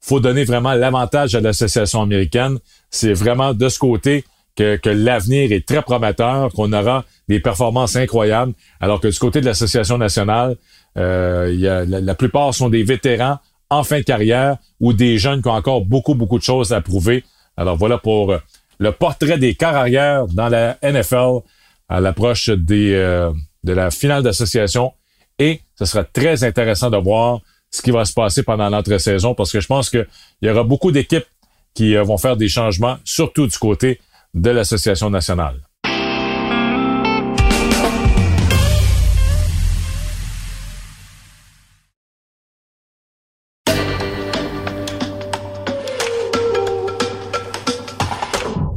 faut 0.00 0.20
donner 0.20 0.44
vraiment 0.44 0.74
l'avantage 0.74 1.34
à 1.34 1.40
l'association 1.40 2.02
américaine. 2.02 2.58
C'est 2.90 3.14
vraiment 3.14 3.54
de 3.54 3.68
ce 3.70 3.78
côté 3.78 4.24
que, 4.56 4.78
l'avenir 4.90 5.50
est 5.52 5.66
très 5.66 5.80
prometteur, 5.80 6.52
qu'on 6.52 6.72
aura 6.74 7.04
des 7.28 7.40
performances 7.40 7.96
incroyables, 7.96 8.52
alors 8.80 9.00
que 9.00 9.08
du 9.08 9.18
côté 9.18 9.40
de 9.40 9.46
l'association 9.46 9.96
nationale, 9.96 10.56
euh, 10.98 11.86
la, 11.86 12.14
plupart 12.14 12.52
sont 12.54 12.68
des 12.68 12.82
vétérans 12.82 13.38
en 13.70 13.82
fin 13.82 13.98
de 13.98 14.04
carrière 14.04 14.58
ou 14.80 14.92
des 14.92 15.16
jeunes 15.16 15.40
qui 15.40 15.48
ont 15.48 15.52
encore 15.52 15.84
beaucoup, 15.84 16.14
beaucoup 16.14 16.38
de 16.38 16.44
choses 16.44 16.72
à 16.72 16.82
prouver. 16.82 17.24
Alors 17.56 17.76
voilà 17.76 17.98
pour 17.98 18.32
euh, 18.32 18.38
le 18.78 18.92
portrait 18.92 19.38
des 19.38 19.54
carrières 19.54 20.26
dans 20.26 20.48
la 20.48 20.78
NFL 20.82 21.40
à 21.88 22.00
l'approche 22.00 22.50
des 22.50 22.94
euh, 22.94 23.32
de 23.64 23.72
la 23.72 23.90
finale 23.90 24.22
d'association. 24.22 24.92
Et 25.38 25.60
ce 25.76 25.84
sera 25.84 26.04
très 26.04 26.44
intéressant 26.44 26.90
de 26.90 26.96
voir 26.96 27.40
ce 27.70 27.82
qui 27.82 27.90
va 27.90 28.04
se 28.04 28.12
passer 28.12 28.42
pendant 28.42 28.68
l'entre-saison 28.68 29.34
parce 29.34 29.50
que 29.50 29.60
je 29.60 29.66
pense 29.66 29.90
qu'il 29.90 30.06
y 30.42 30.48
aura 30.48 30.62
beaucoup 30.62 30.92
d'équipes 30.92 31.26
qui 31.74 31.96
euh, 31.96 32.04
vont 32.04 32.18
faire 32.18 32.36
des 32.36 32.48
changements, 32.48 32.98
surtout 33.04 33.46
du 33.46 33.58
côté 33.58 34.00
de 34.32 34.50
l'Association 34.50 35.10
nationale. 35.10 35.56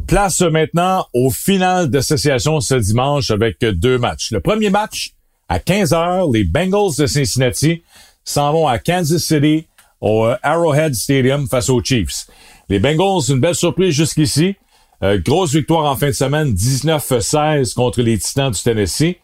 Place 0.08 0.39
maintenant 0.39 1.06
au 1.13 1.30
final 1.30 1.89
d'association 1.89 2.62
ce 2.62 2.76
dimanche 2.76 3.30
avec 3.30 3.60
deux 3.60 3.98
matchs. 3.98 4.32
Le 4.32 4.39
premier 4.39 4.70
match, 4.70 5.12
à 5.50 5.60
15 5.60 5.91
heures, 5.93 6.32
les 6.32 6.46
Bengals 6.46 6.96
de 6.98 7.06
Cincinnati 7.06 7.84
s'en 8.24 8.54
vont 8.54 8.67
à 8.67 8.80
Kansas 8.80 9.22
City 9.22 9.67
au 10.00 10.26
euh, 10.26 10.36
Arrowhead 10.43 10.96
Stadium 10.96 11.48
face 11.48 11.70
aux 11.70 11.84
Chiefs. 11.84 12.28
Les 12.70 12.80
Bengals, 12.80 13.30
une 13.30 13.41
belle 13.41 13.56
surprise 13.56 13.93
jusqu'ici. 13.93 14.56
Euh, 15.04 15.20
grosse 15.20 15.54
victoire 15.54 15.84
en 15.91 15.98
fin 15.98 16.08
de 16.08 16.12
semaine, 16.13 16.54
19-16 16.54 17.74
contre 17.74 18.02
les 18.02 18.17
Titans 18.17 18.52
du 18.52 18.62
Tennessee. 18.62 19.17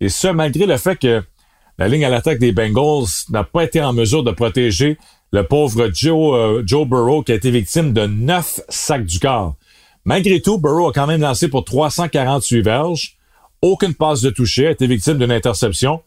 Et 0.00 0.08
ce, 0.08 0.28
malgré 0.28 0.64
le 0.64 0.78
fait 0.78 0.96
que 0.96 1.22
la 1.76 1.88
ligne 1.88 2.04
à 2.06 2.08
l'attaque 2.08 2.38
des 2.38 2.52
Bengals 2.52 3.08
n'a 3.28 3.44
pas 3.44 3.64
été 3.64 3.82
en 3.82 3.92
mesure 3.92 4.24
de 4.24 4.30
protéger 4.30 4.96
le 5.32 5.44
pauvre 5.44 5.90
Joe, 5.92 6.34
euh, 6.34 6.62
Joe 6.64 6.88
Burrow 6.88 7.22
qui 7.22 7.32
a 7.32 7.34
été 7.34 7.50
victime 7.50 7.92
de 7.92 8.06
neuf 8.06 8.60
sacs 8.70 9.04
du 9.04 9.18
corps. 9.18 9.54
Malgré 10.04 10.40
tout, 10.40 10.58
Burrow 10.58 10.88
a 10.88 10.92
quand 10.92 11.06
même 11.06 11.20
lancé 11.20 11.48
pour 11.48 11.64
348 11.64 12.62
verges. 12.62 13.16
Aucune 13.62 13.94
passe 13.94 14.22
de 14.22 14.30
toucher, 14.30 14.68
a 14.68 14.70
été 14.70 14.86
victime 14.86 15.18
d'une 15.18 15.32
interception. 15.32 16.02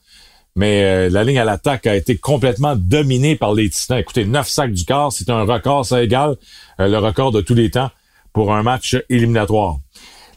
Mais 0.56 0.84
euh, 0.84 1.10
la 1.10 1.24
ligne 1.24 1.40
à 1.40 1.46
l'attaque 1.46 1.88
a 1.88 1.96
été 1.96 2.18
complètement 2.18 2.76
dominée 2.76 3.36
par 3.36 3.54
les 3.54 3.70
Titans. 3.70 3.98
Écoutez, 3.98 4.26
neuf 4.26 4.48
sacs 4.48 4.72
du 4.72 4.86
corps, 4.86 5.12
c'est 5.12 5.30
un 5.30 5.44
record, 5.44 5.86
ça 5.86 6.04
égale 6.04 6.36
le 6.78 6.98
record 6.98 7.32
de 7.32 7.42
tous 7.42 7.56
les 7.56 7.72
temps 7.72 7.90
pour 8.34 8.54
un 8.54 8.64
match 8.64 8.98
éliminatoire. 9.10 9.78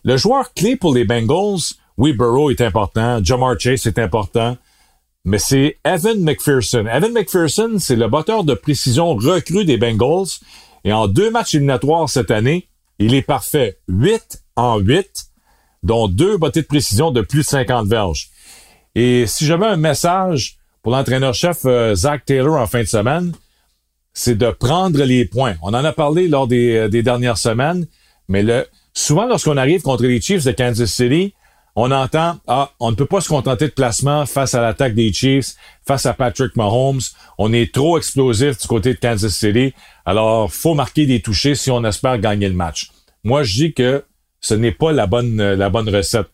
Le 0.05 0.17
joueur 0.17 0.55
clé 0.55 0.77
pour 0.77 0.95
les 0.95 1.05
Bengals, 1.05 1.75
oui, 1.99 2.13
Burrow 2.13 2.51
est 2.51 2.61
important, 2.61 3.21
Jamar 3.23 3.59
Chase 3.59 3.87
est 3.87 3.99
important, 3.99 4.57
mais 5.25 5.39
c'est 5.39 5.79
Evan 5.85 6.23
McPherson. 6.23 6.87
Evan 6.87 7.13
McPherson, 7.13 7.77
c'est 7.79 7.97
le 7.97 8.07
batteur 8.07 8.45
de 8.45 8.55
précision 8.55 9.17
recru 9.17 9.65
des 9.65 9.77
Bengals. 9.77 10.29
Et 10.85 10.93
en 10.93 11.09
deux 11.09 11.31
matchs 11.33 11.57
éliminatoires 11.57 12.09
cette 12.09 12.31
année, 12.31 12.69
il 12.99 13.15
est 13.15 13.23
parfait 13.23 13.79
8 13.89 14.43
en 14.57 14.79
8, 14.79 15.27
dont 15.83 16.09
deux 16.09 16.37
bottées 16.37 16.63
de 16.63 16.67
précision 16.67 17.11
de 17.11 17.21
plus 17.21 17.41
de 17.41 17.45
50 17.45 17.87
verges. 17.87 18.31
Et 18.95 19.27
si 19.27 19.45
j'avais 19.45 19.67
un 19.67 19.77
message 19.77 20.57
pour 20.83 20.93
l'entraîneur-chef 20.93 21.67
euh, 21.67 21.95
Zach 21.95 22.25
Taylor 22.25 22.61
en 22.61 22.67
fin 22.67 22.81
de 22.81 22.87
semaine, 22.87 23.33
c'est 24.15 24.37
de 24.37 24.51
prendre 24.51 25.03
les 25.03 25.27
points. 25.27 25.57
On 25.63 25.69
en 25.69 25.85
a 25.85 25.93
parlé 25.93 26.29
lors 26.29 26.49
des, 26.49 26.77
euh, 26.77 26.89
des 26.89 27.03
dernières 27.03 27.37
semaines, 27.37 27.87
mais 28.29 28.43
le, 28.43 28.67
souvent 28.95 29.27
lorsqu'on 29.27 29.59
arrive 29.59 29.83
contre 29.83 30.05
les 30.05 30.21
Chiefs 30.21 30.45
de 30.45 30.53
Kansas 30.53 30.91
City, 30.91 31.35
on 31.77 31.91
entend 31.91 32.39
ah 32.47 32.71
on 32.81 32.91
ne 32.91 32.97
peut 32.97 33.07
pas 33.07 33.21
se 33.21 33.29
contenter 33.29 33.67
de 33.67 33.73
placement 33.73 34.25
face 34.25 34.55
à 34.55 34.63
l'attaque 34.63 34.95
des 34.95 35.13
Chiefs, 35.13 35.55
face 35.87 36.07
à 36.07 36.15
Patrick 36.15 36.57
Mahomes. 36.57 37.01
On 37.39 37.53
est 37.53 37.73
trop 37.73 37.99
explosif 37.99 38.59
du 38.59 38.67
côté 38.67 38.95
de 38.95 38.99
Kansas 38.99 39.35
City. 39.35 39.75
Alors 40.07 40.51
faut 40.51 40.75
marquer 40.75 41.07
des 41.07 41.21
touchés 41.21 41.55
si 41.55 41.71
on 41.71 41.85
espère 41.85 42.19
gagner 42.19 42.49
le 42.49 42.55
match. 42.55 42.91
moi, 43.23 43.43
je 43.43 43.55
dis 43.55 43.75
que 43.75 44.05
ce 44.41 44.55
n'est 44.55 44.73
pas 44.73 44.93
la 44.93 45.07
bonne, 45.07 45.37
la 45.37 45.69
bonne 45.69 45.89
recette. 45.89 46.29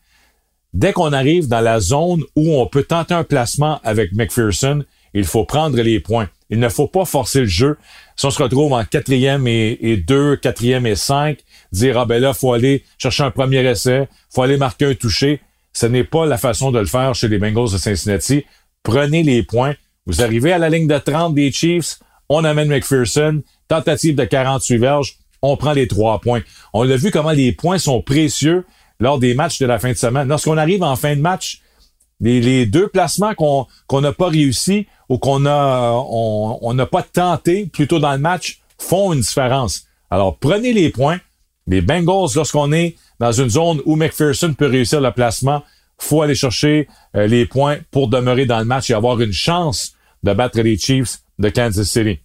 Dès 0.75 0.93
qu'on 0.93 1.13
arrive 1.13 1.49
dans 1.49 1.61
la 1.61 1.81
zone 1.81 2.23
où 2.37 2.57
on 2.57 2.67
peut 2.67 2.85
tenter 2.85 3.15
un 3.15 3.25
placement 3.25 3.81
avec 3.85 4.13
McPherson, 4.13 4.85
il 5.15 5.25
faut 5.25 5.45
prendre 5.45 5.81
les 5.81 6.01
points. 6.01 6.29
Il 6.51 6.59
ne 6.59 6.69
faut 6.69 6.87
pas 6.87 7.05
forcer 7.05 7.41
le 7.41 7.47
jeu. 7.47 7.79
Si 8.17 8.27
on 8.27 8.31
se 8.31 8.43
retrouve 8.43 8.73
en 8.73 8.85
quatrième 8.85 9.47
et, 9.47 9.97
deux, 9.97 10.37
quatrième 10.37 10.87
et 10.87 10.97
cinq, 10.97 11.39
dire 11.73 11.99
ah 11.99 12.05
ben 12.05 12.21
là 12.21 12.35
faut 12.35 12.53
aller 12.53 12.85
chercher 12.99 13.23
un 13.23 13.31
premier 13.31 13.65
essai, 13.65 14.09
faut 14.31 14.43
aller 14.43 14.57
marquer 14.57 14.87
un 14.87 14.95
toucher. 14.95 15.41
Ce 15.73 15.87
n'est 15.87 16.05
pas 16.05 16.27
la 16.27 16.37
façon 16.37 16.71
de 16.71 16.79
le 16.79 16.87
faire 16.87 17.15
chez 17.15 17.29
les 17.29 17.39
Bengals 17.39 17.73
de 17.73 17.79
Cincinnati. 17.79 18.45
Prenez 18.83 19.23
les 19.23 19.43
points. 19.43 19.75
Vous 20.07 20.21
arrivez 20.21 20.53
à 20.53 20.59
la 20.59 20.69
ligne 20.69 20.89
de 20.89 20.99
30 20.99 21.35
des 21.35 21.53
Chiefs, 21.53 22.01
on 22.29 22.45
amène 22.45 22.69
McPherson, 22.69 23.43
tentative 23.69 24.17
de 24.17 24.25
48 24.25 24.79
verges, 24.79 25.19
on 25.43 25.57
prend 25.57 25.73
les 25.73 25.87
trois 25.87 26.21
points. 26.21 26.43
On 26.73 26.89
a 26.89 26.97
vu 26.97 27.11
comment 27.11 27.31
les 27.31 27.53
points 27.53 27.79
sont 27.79 28.03
précieux 28.03 28.65
lors 29.01 29.19
des 29.19 29.35
matchs 29.35 29.59
de 29.59 29.67
la 29.67 29.79
fin 29.79 29.91
de 29.91 29.97
semaine. 29.97 30.29
Lorsqu'on 30.29 30.57
arrive 30.57 30.83
en 30.83 30.97
fin 30.97 31.17
de 31.17 31.21
match, 31.21 31.63
les, 32.23 32.67
deux 32.67 32.89
placements 32.89 33.35
qu'on 33.35 34.01
n'a 34.01 34.13
pas 34.13 34.29
réussi 34.29 34.87
ou 35.09 35.19
qu'on 35.19 35.41
n'a 35.41 36.87
pas 36.87 37.03
tenté 37.03 37.67
plutôt 37.67 37.99
dans 37.99 38.13
le 38.13 38.19
match 38.19 38.61
font 38.79 39.13
une 39.13 39.21
différence. 39.21 39.85
Alors 40.11 40.37
prenez 40.39 40.73
les 40.73 40.91
points. 40.91 41.19
Les 41.69 41.81
Bengals, 41.81 42.31
lorsqu'on 42.35 42.73
est 42.73 42.97
dans 43.21 43.31
une 43.31 43.51
zone 43.51 43.81
où 43.85 43.95
McPherson 43.95 44.53
peut 44.55 44.67
réussir 44.67 45.01
le 45.01 45.13
placement, 45.13 45.63
faut 45.99 46.23
aller 46.23 46.35
chercher 46.35 46.89
euh, 47.15 47.29
les 47.29 47.47
points 47.47 47.79
pour 47.93 48.09
demeurer 48.09 48.47
dans 48.47 48.59
le 48.59 48.65
match 48.65 48.91
et 48.91 48.95
avoir 48.95 49.21
une 49.21 49.33
chance 49.33 49.95
de 50.25 50.33
battre 50.33 50.61
les 50.61 50.77
Chiefs 50.77 51.21
de 51.39 51.49
Kansas 51.49 51.89
City. 51.89 52.19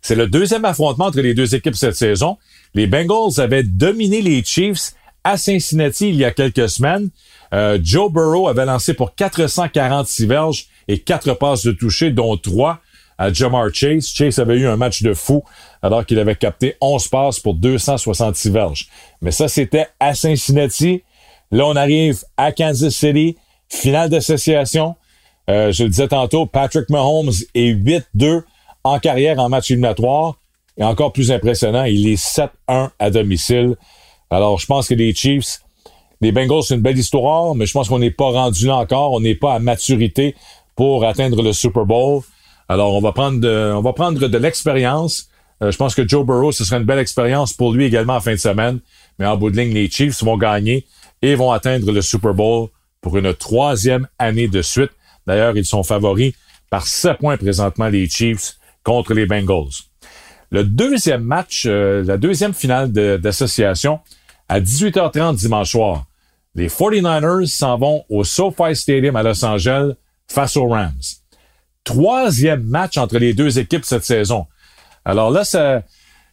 C'est 0.00 0.14
le 0.14 0.26
deuxième 0.26 0.64
affrontement 0.64 1.06
entre 1.06 1.20
les 1.20 1.34
deux 1.34 1.54
équipes 1.54 1.74
cette 1.74 1.96
saison. 1.96 2.38
Les 2.72 2.86
Bengals 2.86 3.38
avaient 3.38 3.62
dominé 3.62 4.22
les 4.22 4.42
Chiefs 4.42 4.94
à 5.24 5.36
Cincinnati 5.36 6.08
il 6.08 6.16
y 6.16 6.24
a 6.24 6.30
quelques 6.30 6.68
semaines. 6.68 7.10
Euh, 7.52 7.78
Joe 7.82 8.10
Burrow 8.12 8.48
avait 8.48 8.64
lancé 8.64 8.94
pour 8.94 9.14
446 9.14 10.26
verges 10.26 10.66
et 10.88 10.98
quatre 10.98 11.34
passes 11.34 11.64
de 11.64 11.72
toucher, 11.72 12.10
dont 12.10 12.36
trois 12.36 12.80
à 13.18 13.32
Jamar 13.32 13.68
Chase. 13.72 14.08
Chase 14.08 14.38
avait 14.38 14.56
eu 14.56 14.66
un 14.66 14.76
match 14.76 15.02
de 15.02 15.12
fou 15.12 15.44
alors 15.82 16.06
qu'il 16.06 16.18
avait 16.18 16.36
capté 16.36 16.76
11 16.80 17.08
passes 17.08 17.40
pour 17.40 17.54
266 17.54 18.50
verges. 18.50 18.88
Mais 19.20 19.30
ça, 19.30 19.48
c'était 19.48 19.88
à 20.00 20.14
Cincinnati. 20.14 21.02
Là, 21.50 21.66
on 21.66 21.76
arrive 21.76 22.22
à 22.36 22.52
Kansas 22.52 22.94
City, 22.94 23.36
finale 23.68 24.08
d'association. 24.08 24.96
Euh, 25.48 25.72
je 25.72 25.82
le 25.82 25.90
disais 25.90 26.08
tantôt, 26.08 26.46
Patrick 26.46 26.88
Mahomes 26.88 27.32
est 27.54 27.72
8-2 27.72 28.42
en 28.84 28.98
carrière 28.98 29.38
en 29.38 29.48
match 29.48 29.70
éliminatoire. 29.70 30.36
Et 30.78 30.84
encore 30.84 31.12
plus 31.12 31.30
impressionnant, 31.30 31.84
il 31.84 32.08
est 32.08 32.22
7-1 32.22 32.90
à 32.98 33.10
domicile. 33.10 33.76
Alors, 34.30 34.58
je 34.60 34.66
pense 34.66 34.88
que 34.88 34.94
les 34.94 35.12
Chiefs, 35.14 35.60
les 36.20 36.32
Bengals, 36.32 36.62
c'est 36.62 36.74
une 36.74 36.82
belle 36.82 36.98
histoire, 36.98 37.54
mais 37.54 37.66
je 37.66 37.72
pense 37.72 37.88
qu'on 37.88 37.98
n'est 37.98 38.10
pas 38.10 38.30
rendu 38.30 38.66
là 38.66 38.76
encore. 38.76 39.12
On 39.12 39.20
n'est 39.20 39.34
pas 39.34 39.54
à 39.54 39.58
maturité 39.58 40.36
pour 40.76 41.04
atteindre 41.04 41.42
le 41.42 41.52
Super 41.52 41.84
Bowl. 41.84 42.22
Alors, 42.68 42.94
on 42.94 43.00
va 43.00 43.12
prendre 43.12 43.40
de, 43.40 43.72
on 43.74 43.80
va 43.80 43.92
prendre 43.92 44.28
de 44.28 44.38
l'expérience. 44.38 45.28
Euh, 45.62 45.70
je 45.72 45.76
pense 45.76 45.94
que 45.94 46.06
Joe 46.06 46.24
Burrow, 46.24 46.52
ce 46.52 46.64
serait 46.64 46.78
une 46.78 46.84
belle 46.84 47.00
expérience 47.00 47.52
pour 47.52 47.72
lui 47.72 47.86
également 47.86 48.14
en 48.14 48.20
fin 48.20 48.32
de 48.32 48.36
semaine. 48.36 48.80
Mais 49.18 49.26
en 49.26 49.36
bout 49.36 49.50
de 49.50 49.56
ligne, 49.56 49.74
les 49.74 49.90
Chiefs 49.90 50.22
vont 50.22 50.36
gagner 50.36 50.86
et 51.22 51.34
vont 51.34 51.50
atteindre 51.50 51.90
le 51.90 52.00
Super 52.00 52.32
Bowl 52.32 52.68
pour 53.00 53.18
une 53.18 53.34
troisième 53.34 54.06
année 54.18 54.46
de 54.46 54.62
suite. 54.62 54.90
D'ailleurs, 55.26 55.56
ils 55.56 55.66
sont 55.66 55.82
favoris 55.82 56.34
par 56.70 56.86
7 56.86 57.18
points 57.18 57.36
présentement, 57.36 57.88
les 57.88 58.08
Chiefs, 58.08 58.56
contre 58.84 59.12
les 59.12 59.26
Bengals. 59.26 59.72
Le 60.50 60.64
deuxième 60.64 61.22
match, 61.22 61.64
euh, 61.66 62.02
la 62.04 62.16
deuxième 62.16 62.54
finale 62.54 62.92
d'association, 62.92 64.00
à 64.50 64.60
18h30 64.60 65.36
dimanche 65.36 65.70
soir, 65.70 66.06
les 66.56 66.68
49ers 66.68 67.46
s'en 67.46 67.78
vont 67.78 68.04
au 68.08 68.24
SoFi 68.24 68.74
Stadium 68.74 69.14
à 69.14 69.22
Los 69.22 69.44
Angeles 69.44 69.92
face 70.26 70.56
aux 70.56 70.66
Rams. 70.66 70.90
Troisième 71.84 72.64
match 72.64 72.98
entre 72.98 73.18
les 73.18 73.32
deux 73.32 73.60
équipes 73.60 73.84
cette 73.84 74.04
saison. 74.04 74.46
Alors 75.04 75.30
là, 75.30 75.44
ça, 75.44 75.84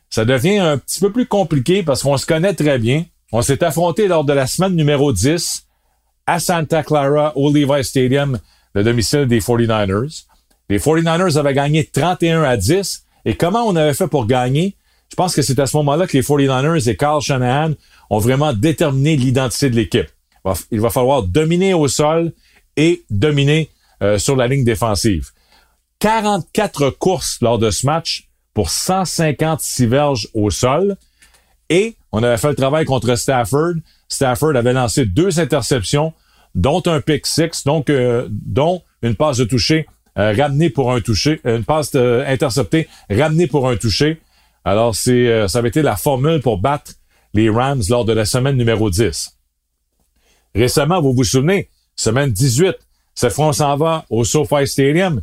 ça 0.10 0.26
devient 0.26 0.58
un 0.58 0.80
petit 0.80 1.00
peu 1.00 1.12
plus 1.12 1.28
compliqué 1.28 1.84
parce 1.84 2.02
qu'on 2.02 2.18
se 2.18 2.26
connaît 2.26 2.56
très 2.56 2.80
bien. 2.80 3.06
On 3.32 3.44
s'est 3.44 3.64
affronté 3.64 4.08
lors 4.08 4.24
de 4.24 4.34
la 4.34 4.48
semaine 4.48 4.74
numéro 4.74 5.14
10 5.14 5.68
à 6.26 6.40
Santa 6.40 6.82
Clara 6.82 7.38
au 7.38 7.54
Levi 7.54 7.84
Stadium, 7.84 8.40
le 8.74 8.84
domicile 8.84 9.28
des 9.28 9.42
49ers. 9.42 10.24
Les 10.70 10.80
49ers 10.80 11.38
avaient 11.38 11.54
gagné 11.54 11.86
31 11.86 12.42
à 12.42 12.58
10. 12.58 13.06
Et 13.26 13.36
comment 13.36 13.64
on 13.66 13.76
avait 13.76 13.94
fait 13.94 14.08
pour 14.08 14.26
gagner? 14.26 14.76
Je 15.10 15.16
pense 15.16 15.36
que 15.36 15.42
c'est 15.42 15.60
à 15.60 15.68
ce 15.68 15.78
moment-là 15.78 16.08
que 16.08 16.18
les 16.18 16.24
49ers 16.24 16.90
et 16.90 16.98
Carl 16.98 17.22
Shanahan 17.22 17.74
ont 18.10 18.20
vraiment 18.20 18.54
déterminé 18.54 19.16
l'identité 19.16 19.70
de 19.70 19.76
l'équipe. 19.76 20.08
Il 20.72 20.80
va 20.80 20.90
falloir 20.90 21.24
dominer 21.24 21.74
au 21.74 21.88
sol 21.88 22.34
et 22.76 23.04
dominer 23.10 23.70
euh, 24.02 24.18
sur 24.18 24.36
la 24.36 24.48
ligne 24.48 24.64
défensive. 24.64 25.30
44 26.00 26.92
courses 26.92 27.40
lors 27.42 27.58
de 27.58 27.72
ce 27.72 27.86
match 27.86 28.30
pour 28.54 28.70
156 28.70 29.88
verges 29.88 30.28
au 30.34 30.50
sol. 30.52 30.96
Et 31.70 31.96
on 32.12 32.24
avait 32.24 32.38
fait 32.38 32.50
le 32.50 32.56
travail 32.56 32.86
contre 32.86 33.16
Stafford. 33.16 33.74
Stafford 34.08 34.56
avait 34.56 34.74
lancé 34.74 35.06
deux 35.06 35.40
interceptions, 35.40 36.14
dont 36.56 36.82
un 36.86 37.02
pick 37.02 37.26
six, 37.26 37.64
donc 37.66 37.90
euh, 37.90 38.28
dont 38.30 38.84
une 39.02 39.16
passe 39.16 39.38
de 39.38 39.44
toucher 39.44 39.86
euh, 40.18 40.34
ramenée 40.38 40.70
pour 40.70 40.94
un 40.94 41.02
toucher, 41.02 41.42
une 41.44 41.66
passe 41.66 41.94
interceptée 41.94 42.88
ramenée 43.10 43.48
pour 43.48 43.68
un 43.68 43.76
toucher. 43.76 44.22
Alors 44.64 44.96
c'est 44.96 45.48
ça 45.48 45.60
avait 45.60 45.70
été 45.70 45.82
la 45.82 45.96
formule 45.96 46.42
pour 46.42 46.58
battre 46.58 46.94
les 47.34 47.50
Rams 47.50 47.82
lors 47.90 48.06
de 48.06 48.14
la 48.14 48.26
semaine 48.26 48.58
numéro 48.58 48.90
10. 48.90 49.38
Récemment, 50.56 51.02
vous 51.02 51.14
vous 51.14 51.24
souvenez, 51.24 51.70
semaine 51.96 52.32
18, 52.32 52.76
cette 53.16 53.34
fois 53.34 53.48
on 53.48 53.54
s'en 53.54 53.76
va 53.78 54.06
au 54.10 54.24
SoFi 54.24 54.68
Stadium 54.68 55.22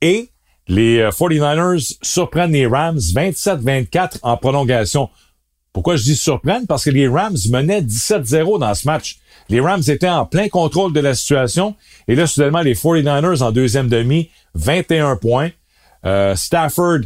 et 0.00 0.30
les 0.68 1.02
49ers 1.02 1.92
euh, 1.92 1.96
surprennent 2.02 2.52
les 2.52 2.66
Rams 2.66 2.98
27-24 2.98 4.18
en 4.22 4.36
prolongation. 4.36 5.10
Pourquoi 5.72 5.96
je 5.96 6.02
dis 6.02 6.16
surprennent? 6.16 6.66
Parce 6.66 6.84
que 6.84 6.90
les 6.90 7.08
Rams 7.08 7.36
menaient 7.50 7.82
17-0 7.82 8.58
dans 8.58 8.74
ce 8.74 8.86
match. 8.86 9.18
Les 9.48 9.60
Rams 9.60 9.82
étaient 9.86 10.08
en 10.08 10.26
plein 10.26 10.48
contrôle 10.48 10.92
de 10.92 11.00
la 11.00 11.14
situation. 11.14 11.74
Et 12.08 12.14
là, 12.14 12.26
soudainement, 12.26 12.60
les 12.60 12.74
49ers 12.74 13.42
en 13.42 13.52
deuxième 13.52 13.88
demi, 13.88 14.30
21 14.54 15.16
points. 15.16 15.50
Euh, 16.04 16.34
Stafford, 16.34 17.00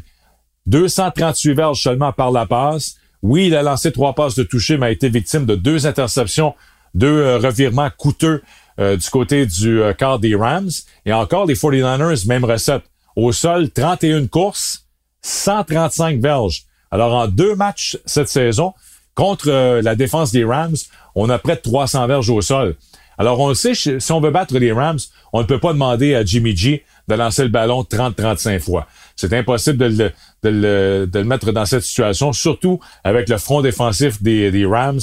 238 0.66 1.54
verges 1.54 1.82
seulement 1.82 2.12
par 2.12 2.30
la 2.30 2.46
passe. 2.46 2.96
Oui, 3.24 3.46
il 3.46 3.56
a 3.56 3.62
lancé 3.62 3.90
trois 3.90 4.14
passes 4.14 4.34
de 4.34 4.42
toucher, 4.42 4.76
mais 4.76 4.86
a 4.86 4.90
été 4.90 5.08
victime 5.08 5.46
de 5.46 5.54
deux 5.54 5.86
interceptions, 5.86 6.54
deux 6.92 7.06
euh, 7.06 7.38
revirements 7.38 7.88
coûteux 7.96 8.42
euh, 8.78 8.98
du 8.98 9.08
côté 9.08 9.46
du 9.46 9.80
euh, 9.80 9.94
quart 9.94 10.18
des 10.18 10.34
Rams. 10.34 10.68
Et 11.06 11.12
encore, 11.14 11.46
les 11.46 11.54
49ers, 11.54 12.28
même 12.28 12.44
recette. 12.44 12.82
Au 13.16 13.32
sol, 13.32 13.70
31 13.70 14.26
courses, 14.26 14.84
135 15.22 16.20
verges. 16.20 16.64
Alors, 16.90 17.14
en 17.14 17.26
deux 17.26 17.54
matchs 17.54 17.96
cette 18.04 18.28
saison, 18.28 18.74
contre 19.14 19.80
la 19.80 19.94
défense 19.94 20.30
des 20.30 20.44
Rams, 20.44 20.76
on 21.14 21.30
a 21.30 21.38
près 21.38 21.56
de 21.56 21.62
300 21.62 22.06
verges 22.06 22.28
au 22.28 22.42
sol. 22.42 22.76
Alors, 23.18 23.40
on 23.40 23.48
le 23.48 23.54
sait, 23.54 23.74
si 23.74 24.12
on 24.12 24.20
veut 24.20 24.30
battre 24.30 24.56
les 24.58 24.72
Rams, 24.72 24.98
on 25.32 25.40
ne 25.40 25.46
peut 25.46 25.60
pas 25.60 25.72
demander 25.72 26.14
à 26.14 26.24
Jimmy 26.24 26.56
G 26.56 26.84
de 27.08 27.14
lancer 27.14 27.42
le 27.42 27.48
ballon 27.48 27.82
30-35 27.82 28.60
fois. 28.60 28.86
C'est 29.16 29.32
impossible 29.32 29.78
de 29.78 30.12
le, 30.42 31.24
mettre 31.24 31.52
dans 31.52 31.66
cette 31.66 31.82
situation, 31.82 32.32
surtout 32.32 32.80
avec 33.04 33.28
le 33.28 33.38
front 33.38 33.60
défensif 33.60 34.22
des, 34.22 34.50
des 34.50 34.66
Rams, 34.66 35.00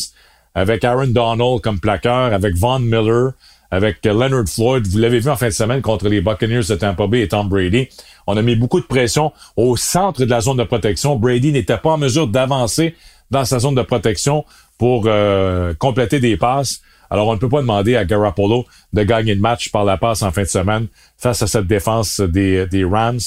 avec 0.55 0.83
Aaron 0.83 1.07
Donald 1.07 1.61
comme 1.61 1.79
plaqueur, 1.79 2.33
avec 2.33 2.55
Von 2.55 2.79
Miller, 2.79 3.31
avec 3.71 4.03
Leonard 4.05 4.47
Floyd. 4.47 4.85
Vous 4.85 4.97
l'avez 4.97 5.19
vu 5.19 5.29
en 5.29 5.37
fin 5.37 5.47
de 5.47 5.51
semaine 5.53 5.81
contre 5.81 6.09
les 6.09 6.21
Buccaneers 6.21 6.65
de 6.67 6.75
Tampa 6.75 7.07
Bay 7.07 7.21
et 7.21 7.27
Tom 7.29 7.47
Brady. 7.47 7.87
On 8.27 8.35
a 8.35 8.41
mis 8.41 8.55
beaucoup 8.55 8.81
de 8.81 8.85
pression 8.85 9.31
au 9.55 9.77
centre 9.77 10.25
de 10.25 10.29
la 10.29 10.41
zone 10.41 10.57
de 10.57 10.63
protection. 10.63 11.15
Brady 11.15 11.53
n'était 11.53 11.77
pas 11.77 11.91
en 11.91 11.97
mesure 11.97 12.27
d'avancer 12.27 12.95
dans 13.31 13.45
sa 13.45 13.59
zone 13.59 13.75
de 13.75 13.81
protection 13.81 14.45
pour 14.77 15.03
euh, 15.05 15.73
compléter 15.75 16.19
des 16.19 16.35
passes. 16.35 16.81
Alors, 17.11 17.27
on 17.27 17.33
ne 17.33 17.39
peut 17.39 17.49
pas 17.49 17.59
demander 17.59 17.97
à 17.97 18.05
Garoppolo 18.05 18.65
de 18.93 19.03
gagner 19.03 19.35
le 19.35 19.41
match 19.41 19.69
par 19.69 19.83
la 19.83 19.97
passe 19.97 20.21
en 20.23 20.31
fin 20.31 20.43
de 20.43 20.47
semaine 20.47 20.87
face 21.17 21.43
à 21.43 21.47
cette 21.47 21.67
défense 21.67 22.21
des, 22.21 22.85
Rams 22.89 23.19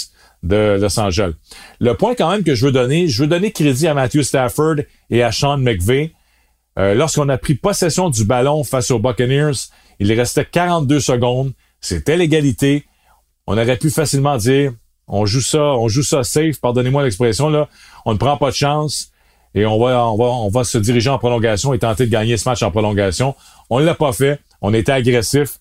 de 0.43 0.79
Los 0.81 0.99
Angeles. 0.99 1.35
Le 1.81 1.93
point 1.95 2.15
quand 2.15 2.31
même 2.31 2.43
que 2.43 2.55
je 2.55 2.65
veux 2.65 2.73
donner, 2.73 3.09
je 3.09 3.23
veux 3.23 3.29
donner 3.29 3.53
crédit 3.53 3.87
à 3.87 3.93
Matthew 3.93 4.23
Stafford 4.23 4.77
et 5.11 5.23
à 5.23 5.33
Sean 5.33 5.59
McVay. 5.59 6.13
Euh, 6.79 6.95
Lorsqu'on 6.95 7.29
a 7.29 7.37
pris 7.37 7.55
possession 7.57 8.09
du 8.09 8.25
ballon 8.25 8.65
face 8.65 8.91
aux 8.91 8.99
Buccaneers, 8.99 9.69
il 10.01 10.11
restait 10.13 10.47
42 10.47 10.99
secondes. 10.99 11.53
C'était 11.83 12.17
l'égalité. 12.17 12.87
On 13.47 13.59
aurait 13.59 13.77
pu 13.77 13.91
facilement 13.91 14.39
dire, 14.39 14.73
on 15.07 15.27
joue 15.27 15.43
ça, 15.43 15.63
on 15.63 15.89
joue 15.89 16.03
ça 16.03 16.25
safe, 16.25 16.59
pardonnez-moi 16.59 17.03
l'expression, 17.03 17.51
là. 17.51 17.69
On 18.07 18.15
ne 18.15 18.19
prend 18.19 18.39
pas 18.39 18.49
de 18.49 18.57
chance 18.57 19.11
et 19.55 19.67
on 19.67 19.79
va, 19.79 20.07
on 20.07 20.17
va, 20.17 20.25
on 20.25 20.49
va 20.49 20.65
se 20.65 20.79
diriger 20.79 21.11
en 21.11 21.19
prolongation 21.19 21.73
et 21.75 21.79
tenter 21.79 22.07
de 22.07 22.11
gagner 22.11 22.37
ce 22.37 22.49
match 22.49 22.63
en 22.63 22.71
prolongation. 22.71 23.35
On 23.71 23.81
ne 23.81 23.85
l'a 23.85 23.95
pas 23.95 24.13
fait. 24.13 24.41
On 24.61 24.75
était 24.75 24.93
agressif. 24.93 25.59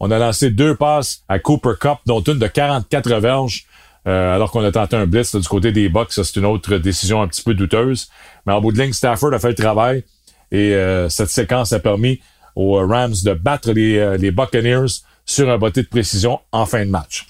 On 0.00 0.10
a 0.10 0.18
lancé 0.18 0.50
deux 0.50 0.74
passes 0.74 1.22
à 1.28 1.38
Cooper 1.38 1.74
Cup, 1.80 1.98
dont 2.06 2.20
une 2.20 2.38
de 2.38 2.46
44 2.46 3.14
verges. 3.20 3.66
alors 4.04 4.50
qu'on 4.50 4.64
a 4.64 4.72
tenté 4.72 4.96
un 4.96 5.06
blitz 5.06 5.34
du 5.36 5.46
côté 5.46 5.72
des 5.72 5.88
Bucks. 5.88 6.12
C'est 6.12 6.36
une 6.36 6.44
autre 6.44 6.76
décision 6.78 7.22
un 7.22 7.28
petit 7.28 7.42
peu 7.42 7.54
douteuse. 7.54 8.08
Mais 8.46 8.52
en 8.52 8.60
bout 8.60 8.72
de 8.72 8.80
ligne, 8.82 8.92
Stafford 8.92 9.32
a 9.32 9.38
fait 9.38 9.48
le 9.48 9.54
travail 9.54 10.04
et 10.50 10.76
cette 11.08 11.28
séquence 11.28 11.72
a 11.72 11.78
permis 11.78 12.20
aux 12.56 12.76
Rams 12.86 13.14
de 13.24 13.32
battre 13.32 13.72
les, 13.72 14.18
les 14.18 14.30
Buccaneers 14.30 15.02
sur 15.24 15.50
un 15.50 15.58
botté 15.58 15.82
de 15.82 15.88
précision 15.88 16.40
en 16.52 16.66
fin 16.66 16.84
de 16.84 16.90
match. 16.90 17.26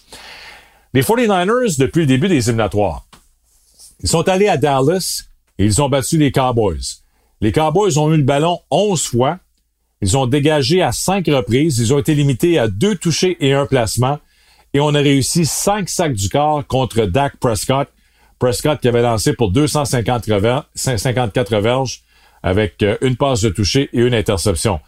Les 0.94 1.02
49ers, 1.02 1.78
depuis 1.78 2.00
le 2.00 2.06
début 2.06 2.28
des 2.28 2.48
éliminatoires, 2.48 3.04
ils 4.02 4.08
sont 4.08 4.28
allés 4.28 4.48
à 4.48 4.56
Dallas 4.56 5.24
ils 5.58 5.82
ont 5.82 5.88
battu 5.88 6.18
les 6.18 6.32
Cowboys. 6.32 7.02
Les 7.40 7.52
Cowboys 7.52 7.98
ont 7.98 8.12
eu 8.12 8.16
le 8.16 8.22
ballon 8.22 8.60
11 8.70 9.02
fois. 9.02 9.38
Ils 10.02 10.16
ont 10.16 10.26
dégagé 10.26 10.82
à 10.82 10.92
cinq 10.92 11.26
reprises. 11.26 11.78
Ils 11.78 11.94
ont 11.94 11.98
été 11.98 12.14
limités 12.14 12.58
à 12.58 12.68
deux 12.68 12.96
touchés 12.96 13.36
et 13.40 13.52
un 13.52 13.66
placement. 13.66 14.18
Et 14.74 14.80
on 14.80 14.94
a 14.94 15.00
réussi 15.00 15.46
cinq 15.46 15.88
sacs 15.88 16.14
du 16.14 16.28
corps 16.28 16.66
contre 16.66 17.06
Dak 17.06 17.36
Prescott. 17.38 17.88
Prescott 18.38 18.80
qui 18.80 18.88
avait 18.88 19.02
lancé 19.02 19.32
pour 19.32 19.50
254 19.50 20.28
verges 21.60 22.02
avec 22.42 22.82
euh, 22.82 22.98
une 23.00 23.16
passe 23.16 23.40
de 23.40 23.48
toucher 23.48 23.88
et 23.92 24.00
une 24.00 24.14
interception. 24.14 24.80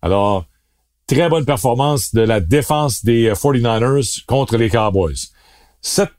Alors, 0.00 0.46
très 1.06 1.28
bonne 1.28 1.44
performance 1.44 2.14
de 2.14 2.22
la 2.22 2.40
défense 2.40 3.04
des 3.04 3.30
49ers 3.32 4.20
euh, 4.20 4.22
contre 4.26 4.56
les 4.56 4.70
Cowboys. 4.70 5.28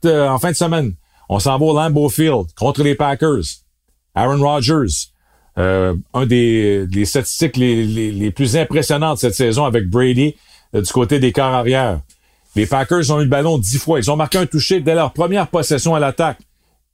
Euh, 0.04 0.28
en 0.28 0.38
fin 0.38 0.52
de 0.52 0.56
semaine, 0.56 0.94
on 1.28 1.40
s'en 1.40 1.58
va 1.58 1.64
au 1.64 1.74
Lambeau 1.74 2.08
Field 2.08 2.46
contre 2.54 2.82
les 2.82 2.94
Packers. 2.94 3.42
Aaron 4.16 4.38
Rodgers, 4.38 5.10
euh, 5.58 5.94
un 6.14 6.26
des, 6.26 6.86
des 6.86 7.04
statistiques 7.04 7.56
les, 7.56 7.84
les, 7.84 8.30
plus 8.30 8.56
impressionnantes 8.56 9.18
cette 9.18 9.34
saison 9.34 9.64
avec 9.64 9.88
Brady 9.88 10.34
euh, 10.74 10.80
du 10.82 10.90
côté 10.90 11.20
des 11.20 11.32
corps 11.32 11.54
arrière. 11.54 12.00
Les 12.56 12.66
Packers 12.66 13.10
ont 13.10 13.20
eu 13.20 13.24
le 13.24 13.28
ballon 13.28 13.58
dix 13.58 13.78
fois. 13.78 13.98
Ils 13.98 14.10
ont 14.10 14.16
marqué 14.16 14.38
un 14.38 14.46
toucher 14.46 14.80
dès 14.80 14.94
leur 14.94 15.12
première 15.12 15.46
possession 15.48 15.94
à 15.94 16.00
l'attaque. 16.00 16.38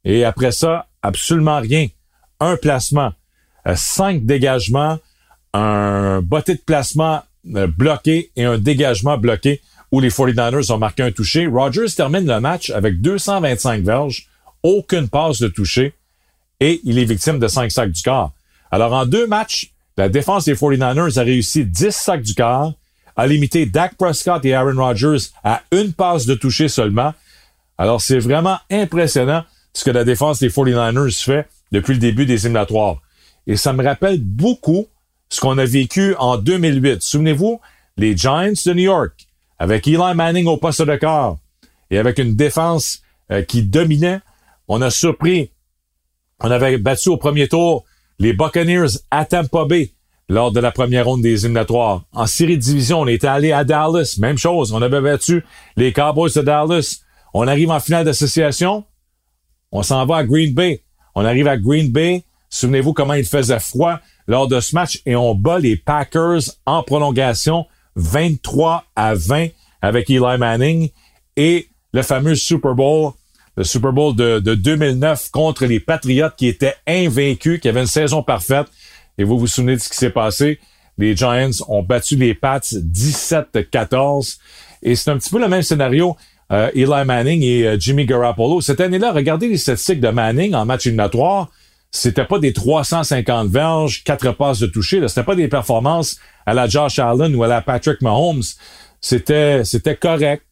Et 0.05 0.25
après 0.25 0.51
ça, 0.51 0.89
absolument 1.01 1.61
rien. 1.61 1.87
Un 2.41 2.57
placement, 2.57 3.13
cinq 3.77 4.27
dégagements, 4.27 4.99
un 5.55 6.21
botté 6.21 6.55
de 6.55 6.61
placement 6.61 7.23
bloqué 7.45 8.33
et 8.35 8.45
un 8.45 8.59
dégagement 8.59 9.17
bloqué 9.17 9.61
où 9.93 10.01
les 10.01 10.11
49ers 10.11 10.73
ont 10.73 10.79
marqué 10.79 11.05
un 11.05 11.13
touché. 11.13 11.47
Rodgers 11.47 11.95
termine 11.97 12.27
le 12.27 12.41
match 12.41 12.71
avec 12.71 13.01
225 13.01 13.85
verges, 13.85 14.27
aucune 14.65 15.09
passe 15.09 15.39
de 15.39 15.47
toucher 15.47 15.95
et 16.63 16.81
il 16.85 16.97
est 17.01 17.05
victime 17.05 17.41
de 17.41 17.49
5 17.49 17.73
sacs 17.73 17.91
du 17.91 18.03
corps. 18.03 18.31
Alors 18.71 18.93
en 18.93 19.05
deux 19.05 19.27
matchs, 19.27 19.73
la 19.97 20.09
défense 20.09 20.45
des 20.45 20.55
49ers 20.55 21.19
a 21.19 21.23
réussi 21.23 21.65
10 21.65 21.91
sacs 21.91 22.23
du 22.23 22.37
corps, 22.37 22.73
a 23.17 23.27
limité 23.27 23.67
Dak 23.67 23.97
Prescott 23.97 24.45
et 24.45 24.55
Aaron 24.55 24.77
Rodgers 24.77 25.27
à 25.43 25.63
une 25.73 25.93
passe 25.93 26.25
de 26.25 26.37
toucher 26.37 26.69
seulement. 26.69 27.15
Alors 27.79 28.01
c'est 28.01 28.21
vraiment 28.21 28.59
impressionnant 28.71 29.43
ce 29.75 29.85
que 29.85 29.91
la 29.91 30.05
défense 30.05 30.39
des 30.39 30.51
49ers 30.51 31.25
fait 31.25 31.49
depuis 31.73 31.95
le 31.95 31.99
début 31.99 32.27
des 32.27 32.47
éliminatoires. 32.47 32.99
Et 33.49 33.57
ça 33.57 33.73
me 33.73 33.83
rappelle 33.83 34.21
beaucoup 34.21 34.87
ce 35.31 35.41
qu'on 35.41 35.59
a 35.59 35.65
vécu 35.65 36.15
en 36.21 36.37
2008. 36.37 37.03
Souvenez-vous, 37.03 37.61
les 37.97 38.17
Giants 38.17 38.53
de 38.53 38.73
New 38.73 38.85
York 38.85 39.27
avec 39.59 39.89
Eli 39.89 40.15
Manning 40.15 40.47
au 40.47 40.59
poste 40.59 40.83
de 40.83 40.95
corps 40.95 41.39
et 41.91 41.99
avec 41.99 42.21
une 42.21 42.37
défense 42.37 43.03
euh, 43.33 43.43
qui 43.43 43.65
dominait, 43.65 44.21
on 44.69 44.81
a 44.81 44.91
surpris. 44.91 45.51
On 46.43 46.51
avait 46.51 46.77
battu 46.79 47.09
au 47.09 47.17
premier 47.17 47.49
tour 47.49 47.85
les 48.19 48.33
Buccaneers 48.33 48.99
à 49.11 49.25
Tampa 49.25 49.65
Bay 49.65 49.93
lors 50.29 50.51
de 50.51 50.61
la 50.61 50.73
première 50.73 51.07
ronde 51.07 51.23
des 51.23 51.45
éliminatoires. 51.45 52.05
En 52.13 52.27
série 52.27 52.57
de 52.57 52.63
division, 52.63 53.01
on 53.01 53.07
était 53.07 53.27
allé 53.27 53.53
à 53.53 53.65
Dallas, 53.65 54.17
même 54.19 54.39
chose. 54.39 54.73
On 54.73 54.83
avait 54.83 55.01
battu 55.01 55.45
les 55.77 55.93
Cowboys 55.93 56.33
de 56.35 56.41
Dallas. 56.43 57.01
On 57.35 57.47
arrive 57.47 57.71
en 57.71 57.81
finale 57.81 58.05
d'association, 58.05 58.85
on 59.71 59.83
s'en 59.83 60.05
va 60.05 60.19
à 60.19 60.25
Green 60.25 60.53
Bay. 60.53 60.83
On 61.15 61.25
arrive 61.25 61.49
à 61.49 61.57
Green 61.57 61.91
Bay. 61.91 62.25
Souvenez-vous 62.51 62.93
comment 62.93 63.15
il 63.15 63.25
faisait 63.25 63.59
froid 63.59 64.01
lors 64.27 64.49
de 64.49 64.61
ce 64.61 64.75
match 64.75 65.01
et 65.07 65.17
on 65.17 65.35
bat 65.35 65.59
les 65.59 65.77
Packers 65.77 66.43
en 66.67 66.83
prolongation 66.83 67.67
23 67.97 68.85
à 68.95 69.15
20 69.15 69.49
avec 69.81 70.11
Eli 70.11 70.39
Manning 70.39 70.91
et 71.37 71.69
le 71.93 72.03
fameux 72.03 72.35
Super 72.35 72.75
Bowl, 72.75 73.13
le 73.57 73.65
Super 73.65 73.93
Bowl 73.93 74.15
de, 74.17 74.39
2009 74.39 75.31
contre 75.31 75.67
les 75.67 75.81
Patriots 75.81 76.31
qui 76.37 76.47
étaient 76.49 76.75
invaincus, 76.87 77.61
qui 77.61 77.69
avaient 77.69 77.81
une 77.81 77.87
saison 77.87 78.23
parfaite. 78.23 78.67
Et 79.19 79.25
vous 79.25 79.39
vous 79.39 79.47
souvenez 79.47 79.77
de 79.77 79.81
ce 79.81 79.89
qui 79.89 79.97
s'est 79.97 80.11
passé? 80.11 80.59
Les 80.99 81.17
Giants 81.17 81.51
ont 81.69 81.83
battu 81.83 82.17
les 82.17 82.35
Pats 82.35 82.61
17-14. 82.61 84.39
Et 84.83 84.95
c'est 84.97 85.11
un 85.11 85.19
petit 85.19 85.31
peu 85.31 85.41
le 85.41 85.49
même 85.49 85.63
scénario. 85.63 86.17
Euh, 86.51 86.71
Eli 86.75 87.05
Manning 87.07 87.43
et 87.43 87.67
euh, 87.67 87.77
Jimmy 87.79 88.05
Garoppolo. 88.05 88.61
Cette 88.61 88.81
année-là, 88.81 89.13
regardez 89.13 89.49
les 89.49 89.57
statistiques 89.57 90.01
de 90.01 90.09
Manning 90.09 90.55
en 90.55 90.65
match 90.67 90.87
éliminatoire 90.87 91.51
c'était 91.93 92.25
pas 92.25 92.39
des 92.39 92.55
350 92.55 93.49
verges, 93.49 94.03
quatre 94.03 94.33
passes 94.33 94.59
de 94.59 94.67
toucher. 94.67 95.07
C'était 95.09 95.23
pas 95.23 95.37
des 95.37 95.49
performances 95.49 96.19
à 96.47 96.55
la 96.55 96.67
Josh 96.67 96.99
Allen 96.99 97.35
ou 97.37 97.45
à 97.45 97.49
la 97.49 97.61
Patrick 97.61 98.01
Mahomes. 98.01 98.43
C'était, 99.01 99.63
c'était 99.65 99.97
correct. 99.97 100.43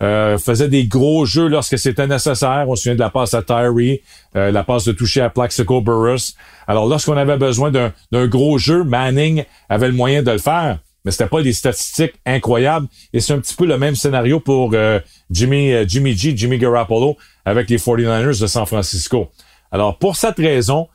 Euh, 0.00 0.38
faisait 0.38 0.68
des 0.68 0.86
gros 0.86 1.26
jeux 1.26 1.48
lorsque 1.48 1.76
c'était 1.78 2.06
nécessaire. 2.06 2.66
On 2.68 2.76
se 2.76 2.84
souvient 2.84 2.94
de 2.94 3.00
la 3.00 3.10
passe 3.10 3.34
à 3.34 3.42
Tyree, 3.42 4.00
euh, 4.36 4.52
la 4.52 4.62
passe 4.62 4.84
de 4.84 4.92
toucher 4.92 5.20
à 5.20 5.30
Plaxico 5.30 5.80
Burrus. 5.80 6.36
Alors, 6.68 6.86
lorsqu'on 6.86 7.16
avait 7.16 7.36
besoin 7.36 7.72
d'un, 7.72 7.92
gros 8.26 8.58
jeu, 8.58 8.84
Manning 8.84 9.44
avait 9.68 9.88
le 9.88 9.94
moyen 9.94 10.22
de 10.22 10.30
le 10.30 10.38
faire. 10.38 10.78
Mais 11.04 11.10
c'était 11.10 11.26
pas 11.26 11.42
des 11.42 11.52
statistiques 11.52 12.14
incroyables. 12.26 12.86
Et 13.12 13.20
c'est 13.20 13.32
un 13.32 13.40
petit 13.40 13.56
peu 13.56 13.66
le 13.66 13.76
même 13.76 13.96
scénario 13.96 14.38
pour 14.38 14.70
euh, 14.74 15.00
Jimmy, 15.30 15.72
Jimmy 15.88 16.16
G, 16.16 16.36
Jimmy 16.36 16.58
Garoppolo 16.58 17.16
avec 17.44 17.68
les 17.68 17.78
49ers 17.78 18.40
de 18.40 18.46
San 18.46 18.66
Francisco. 18.66 19.30
Alors, 19.72 19.98
pour 19.98 20.16
cette 20.16 20.36
raison, 20.36 20.88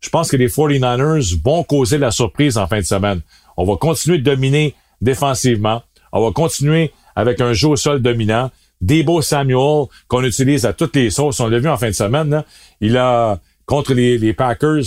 je 0.00 0.10
pense 0.10 0.30
que 0.30 0.36
les 0.36 0.48
49ers 0.48 1.40
vont 1.42 1.62
causer 1.62 1.96
la 1.96 2.10
surprise 2.10 2.58
en 2.58 2.66
fin 2.66 2.78
de 2.78 2.84
semaine. 2.84 3.22
On 3.56 3.64
va 3.64 3.76
continuer 3.76 4.18
de 4.18 4.24
dominer 4.24 4.74
défensivement. 5.00 5.82
On 6.12 6.24
va 6.24 6.32
continuer 6.32 6.92
avec 7.14 7.40
un 7.40 7.52
jeu 7.52 7.68
au 7.68 7.76
sol 7.76 8.02
dominant. 8.02 8.50
Debo 8.80 9.22
Samuel, 9.22 9.86
qu'on 10.08 10.24
utilise 10.24 10.66
à 10.66 10.72
toutes 10.72 10.96
les 10.96 11.10
sauces. 11.10 11.40
On 11.40 11.48
l'a 11.48 11.58
vu 11.58 11.68
en 11.68 11.76
fin 11.76 11.88
de 11.88 11.92
semaine. 11.92 12.44
Il 12.80 12.96
a, 12.96 13.40
contre 13.66 13.94
les, 13.94 14.32
Packers, 14.34 14.84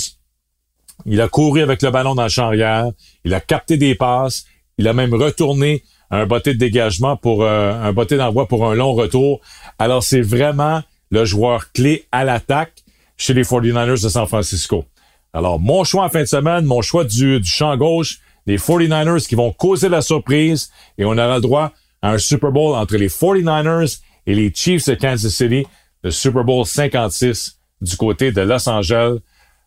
il 1.05 1.21
a 1.21 1.27
couru 1.27 1.61
avec 1.61 1.81
le 1.81 1.89
ballon 1.89 2.15
dans 2.15 2.23
le 2.23 2.29
champ 2.29 2.45
arrière. 2.45 2.85
Il 3.23 3.33
a 3.33 3.39
capté 3.39 3.77
des 3.77 3.95
passes. 3.95 4.45
Il 4.77 4.87
a 4.87 4.93
même 4.93 5.13
retourné 5.13 5.83
un 6.11 6.25
botté 6.25 6.53
de 6.53 6.59
dégagement 6.59 7.17
pour 7.17 7.43
euh, 7.43 7.73
un 7.73 7.91
botté 7.91 8.17
d'envoi 8.17 8.47
pour 8.47 8.69
un 8.69 8.75
long 8.75 8.93
retour. 8.93 9.41
Alors, 9.79 10.03
c'est 10.03 10.21
vraiment 10.21 10.81
le 11.09 11.25
joueur 11.25 11.71
clé 11.71 12.05
à 12.11 12.23
l'attaque 12.23 12.83
chez 13.17 13.33
les 13.33 13.43
49ers 13.43 14.03
de 14.03 14.09
San 14.09 14.27
Francisco. 14.27 14.85
Alors, 15.33 15.59
mon 15.59 15.83
choix 15.83 16.05
en 16.05 16.09
fin 16.09 16.21
de 16.21 16.25
semaine, 16.25 16.65
mon 16.65 16.81
choix 16.81 17.03
du, 17.03 17.39
du 17.39 17.49
champ 17.49 17.75
gauche, 17.77 18.19
les 18.45 18.57
49ers 18.57 19.27
qui 19.27 19.35
vont 19.35 19.51
causer 19.51 19.89
la 19.89 20.01
surprise 20.01 20.71
et 20.97 21.05
on 21.05 21.11
aura 21.11 21.35
le 21.35 21.41
droit 21.41 21.73
un 22.01 22.17
Super 22.17 22.51
Bowl 22.51 22.75
entre 22.75 22.97
les 22.97 23.09
49ers 23.09 23.99
et 24.25 24.35
les 24.35 24.51
Chiefs 24.53 24.87
de 24.87 24.95
Kansas 24.95 25.33
City, 25.33 25.65
le 26.03 26.11
Super 26.11 26.43
Bowl 26.43 26.65
56 26.65 27.59
du 27.81 27.95
côté 27.95 28.31
de 28.31 28.41
Los 28.41 28.67
Angeles 28.69 29.19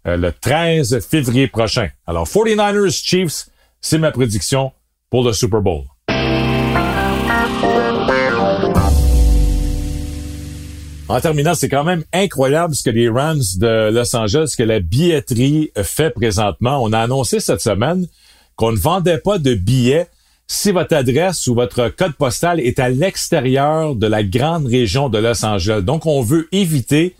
euh, 0.06 0.16
le 0.16 0.32
13 0.32 1.00
février 1.06 1.46
prochain. 1.46 1.88
Alors, 2.06 2.26
49ers 2.26 2.90
Chiefs, 2.90 3.50
c'est 3.80 3.98
ma 3.98 4.10
prédiction 4.10 4.72
pour 5.10 5.24
le 5.24 5.32
Super 5.32 5.60
Bowl. 5.60 5.84
En 11.08 11.20
terminant, 11.20 11.54
c'est 11.54 11.68
quand 11.68 11.82
même 11.82 12.04
incroyable 12.12 12.74
ce 12.74 12.84
que 12.84 12.90
les 12.90 13.08
Rams 13.08 13.42
de 13.56 13.90
Los 13.90 14.14
Angeles, 14.14 14.54
que 14.56 14.62
la 14.62 14.78
billetterie 14.78 15.72
fait 15.82 16.10
présentement. 16.10 16.80
On 16.82 16.92
a 16.92 17.00
annoncé 17.00 17.40
cette 17.40 17.60
semaine 17.60 18.06
qu'on 18.54 18.70
ne 18.70 18.78
vendait 18.78 19.18
pas 19.18 19.38
de 19.38 19.54
billets 19.54 20.06
si 20.52 20.72
votre 20.72 20.96
adresse 20.96 21.46
ou 21.46 21.54
votre 21.54 21.90
code 21.90 22.14
postal 22.14 22.58
est 22.58 22.80
à 22.80 22.88
l'extérieur 22.88 23.94
de 23.94 24.08
la 24.08 24.24
grande 24.24 24.66
région 24.66 25.08
de 25.08 25.16
Los 25.16 25.44
Angeles. 25.44 25.82
Donc, 25.82 26.06
on 26.06 26.22
veut 26.22 26.48
éviter 26.50 27.14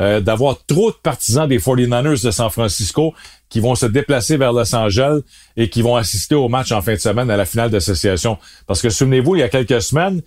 euh, 0.00 0.22
d'avoir 0.22 0.64
trop 0.66 0.90
de 0.90 0.96
partisans 0.96 1.46
des 1.46 1.58
49ers 1.58 2.24
de 2.24 2.30
San 2.30 2.48
Francisco 2.48 3.12
qui 3.50 3.60
vont 3.60 3.74
se 3.74 3.84
déplacer 3.84 4.38
vers 4.38 4.54
Los 4.54 4.74
Angeles 4.74 5.20
et 5.58 5.68
qui 5.68 5.82
vont 5.82 5.94
assister 5.94 6.34
au 6.34 6.48
match 6.48 6.72
en 6.72 6.80
fin 6.80 6.94
de 6.94 6.98
semaine 6.98 7.30
à 7.30 7.36
la 7.36 7.44
finale 7.44 7.68
d'association. 7.68 8.38
Parce 8.66 8.80
que 8.80 8.88
souvenez-vous, 8.88 9.36
il 9.36 9.40
y 9.40 9.42
a 9.42 9.50
quelques 9.50 9.82
semaines, 9.82 10.22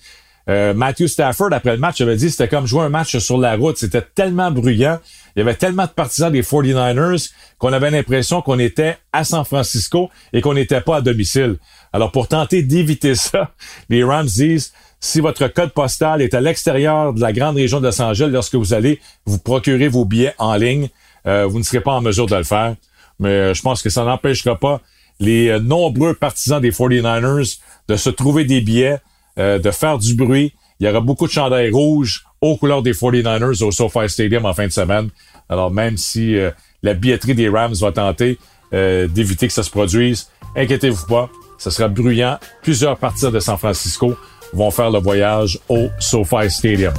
euh, 0.47 0.75
Matthew 0.75 1.07
Stafford, 1.07 1.53
après 1.53 1.71
le 1.71 1.77
match, 1.77 2.01
avait 2.01 2.17
dit 2.17 2.29
c'était 2.29 2.49
comme 2.49 2.67
jouer 2.67 2.81
un 2.81 2.89
match 2.89 3.17
sur 3.17 3.39
la 3.39 3.55
route. 3.55 3.77
C'était 3.77 4.03
tellement 4.03 4.51
bruyant. 4.51 4.99
Il 5.35 5.39
y 5.39 5.41
avait 5.41 5.55
tellement 5.55 5.85
de 5.85 5.91
partisans 5.91 6.31
des 6.31 6.43
49ers 6.43 7.31
qu'on 7.57 7.73
avait 7.73 7.89
l'impression 7.89 8.43
qu'on 8.43 8.59
était 8.59 8.97
à 9.11 9.23
San 9.23 9.43
Francisco 9.43 10.11
et 10.33 10.41
qu'on 10.41 10.53
n'était 10.53 10.81
pas 10.81 10.97
à 10.97 11.01
domicile. 11.01 11.57
Alors, 11.93 12.11
pour 12.11 12.27
tenter 12.27 12.63
d'éviter 12.63 13.15
ça, 13.15 13.51
les 13.89 14.03
Rams 14.03 14.25
disent, 14.25 14.73
si 14.99 15.19
votre 15.19 15.47
code 15.47 15.71
postal 15.71 16.21
est 16.21 16.33
à 16.33 16.41
l'extérieur 16.41 17.13
de 17.13 17.21
la 17.21 17.33
grande 17.33 17.55
région 17.55 17.79
de 17.79 17.87
Los 17.87 18.01
Angeles, 18.01 18.29
lorsque 18.31 18.55
vous 18.55 18.73
allez 18.73 18.99
vous 19.25 19.37
procurer 19.37 19.87
vos 19.87 20.05
billets 20.05 20.33
en 20.37 20.55
ligne, 20.55 20.89
euh, 21.27 21.45
vous 21.45 21.59
ne 21.59 21.63
serez 21.63 21.81
pas 21.81 21.93
en 21.93 22.01
mesure 22.01 22.25
de 22.25 22.35
le 22.35 22.43
faire. 22.43 22.75
Mais 23.19 23.29
euh, 23.29 23.53
je 23.53 23.61
pense 23.61 23.81
que 23.81 23.89
ça 23.89 24.03
n'empêchera 24.03 24.57
pas 24.57 24.81
les 25.19 25.59
nombreux 25.59 26.15
partisans 26.15 26.59
des 26.59 26.71
49ers 26.71 27.59
de 27.87 27.95
se 27.95 28.09
trouver 28.09 28.45
des 28.45 28.61
billets 28.61 28.99
euh, 29.39 29.57
de 29.57 29.71
faire 29.71 29.97
du 29.97 30.13
bruit 30.13 30.53
Il 30.79 30.85
y 30.85 30.89
aura 30.89 30.99
beaucoup 30.99 31.25
de 31.25 31.31
chandails 31.31 31.71
rouges 31.71 32.23
aux 32.39 32.55
couleurs 32.55 32.83
des 32.83 32.93
49ers 32.93 33.63
au 33.63 33.71
SoFi 33.71 34.07
Stadium 34.07 34.45
en 34.45 34.53
fin 34.53 34.67
de 34.67 34.71
semaine. 34.71 35.09
Alors 35.49 35.71
même 35.71 35.97
si 35.97 36.37
euh, 36.37 36.51
la 36.83 36.93
billetterie 36.93 37.33
des 37.33 37.49
Rams 37.49 37.73
va 37.73 37.91
tenter 37.91 38.37
euh, 38.73 39.07
d'éviter 39.07 39.47
que 39.47 39.53
ça 39.53 39.63
se 39.63 39.71
produise, 39.71 40.29
inquiétez-vous 40.55 41.07
pas, 41.07 41.31
ce 41.63 41.69
sera 41.69 41.87
bruyant. 41.87 42.37
Plusieurs 42.61 42.97
parties 42.97 43.31
de 43.31 43.39
San 43.39 43.57
Francisco 43.57 44.17
vont 44.51 44.69
faire 44.69 44.91
le 44.91 44.99
voyage 44.99 45.59
au 45.69 45.87
SoFi 45.97 46.49
Stadium. 46.49 46.93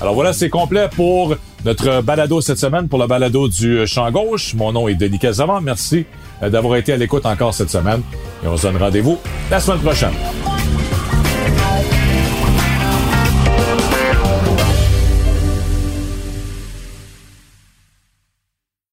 Alors 0.00 0.14
voilà, 0.14 0.34
c'est 0.34 0.50
complet 0.50 0.88
pour 0.94 1.36
notre 1.64 2.02
balado 2.02 2.40
cette 2.42 2.58
semaine, 2.58 2.86
pour 2.86 2.98
le 2.98 3.06
balado 3.06 3.48
du 3.48 3.86
champ 3.86 4.10
gauche. 4.10 4.54
Mon 4.54 4.72
nom 4.72 4.88
est 4.88 4.94
Denis 4.94 5.18
Casavant. 5.18 5.60
Merci 5.62 6.04
d'avoir 6.42 6.76
été 6.76 6.92
à 6.92 6.96
l'écoute 6.98 7.24
encore 7.24 7.54
cette 7.54 7.70
semaine. 7.70 8.02
Et 8.44 8.46
on 8.46 8.56
se 8.56 8.66
donne 8.66 8.76
rendez-vous 8.76 9.18
la 9.50 9.58
semaine 9.58 9.80
prochaine. 9.80 10.12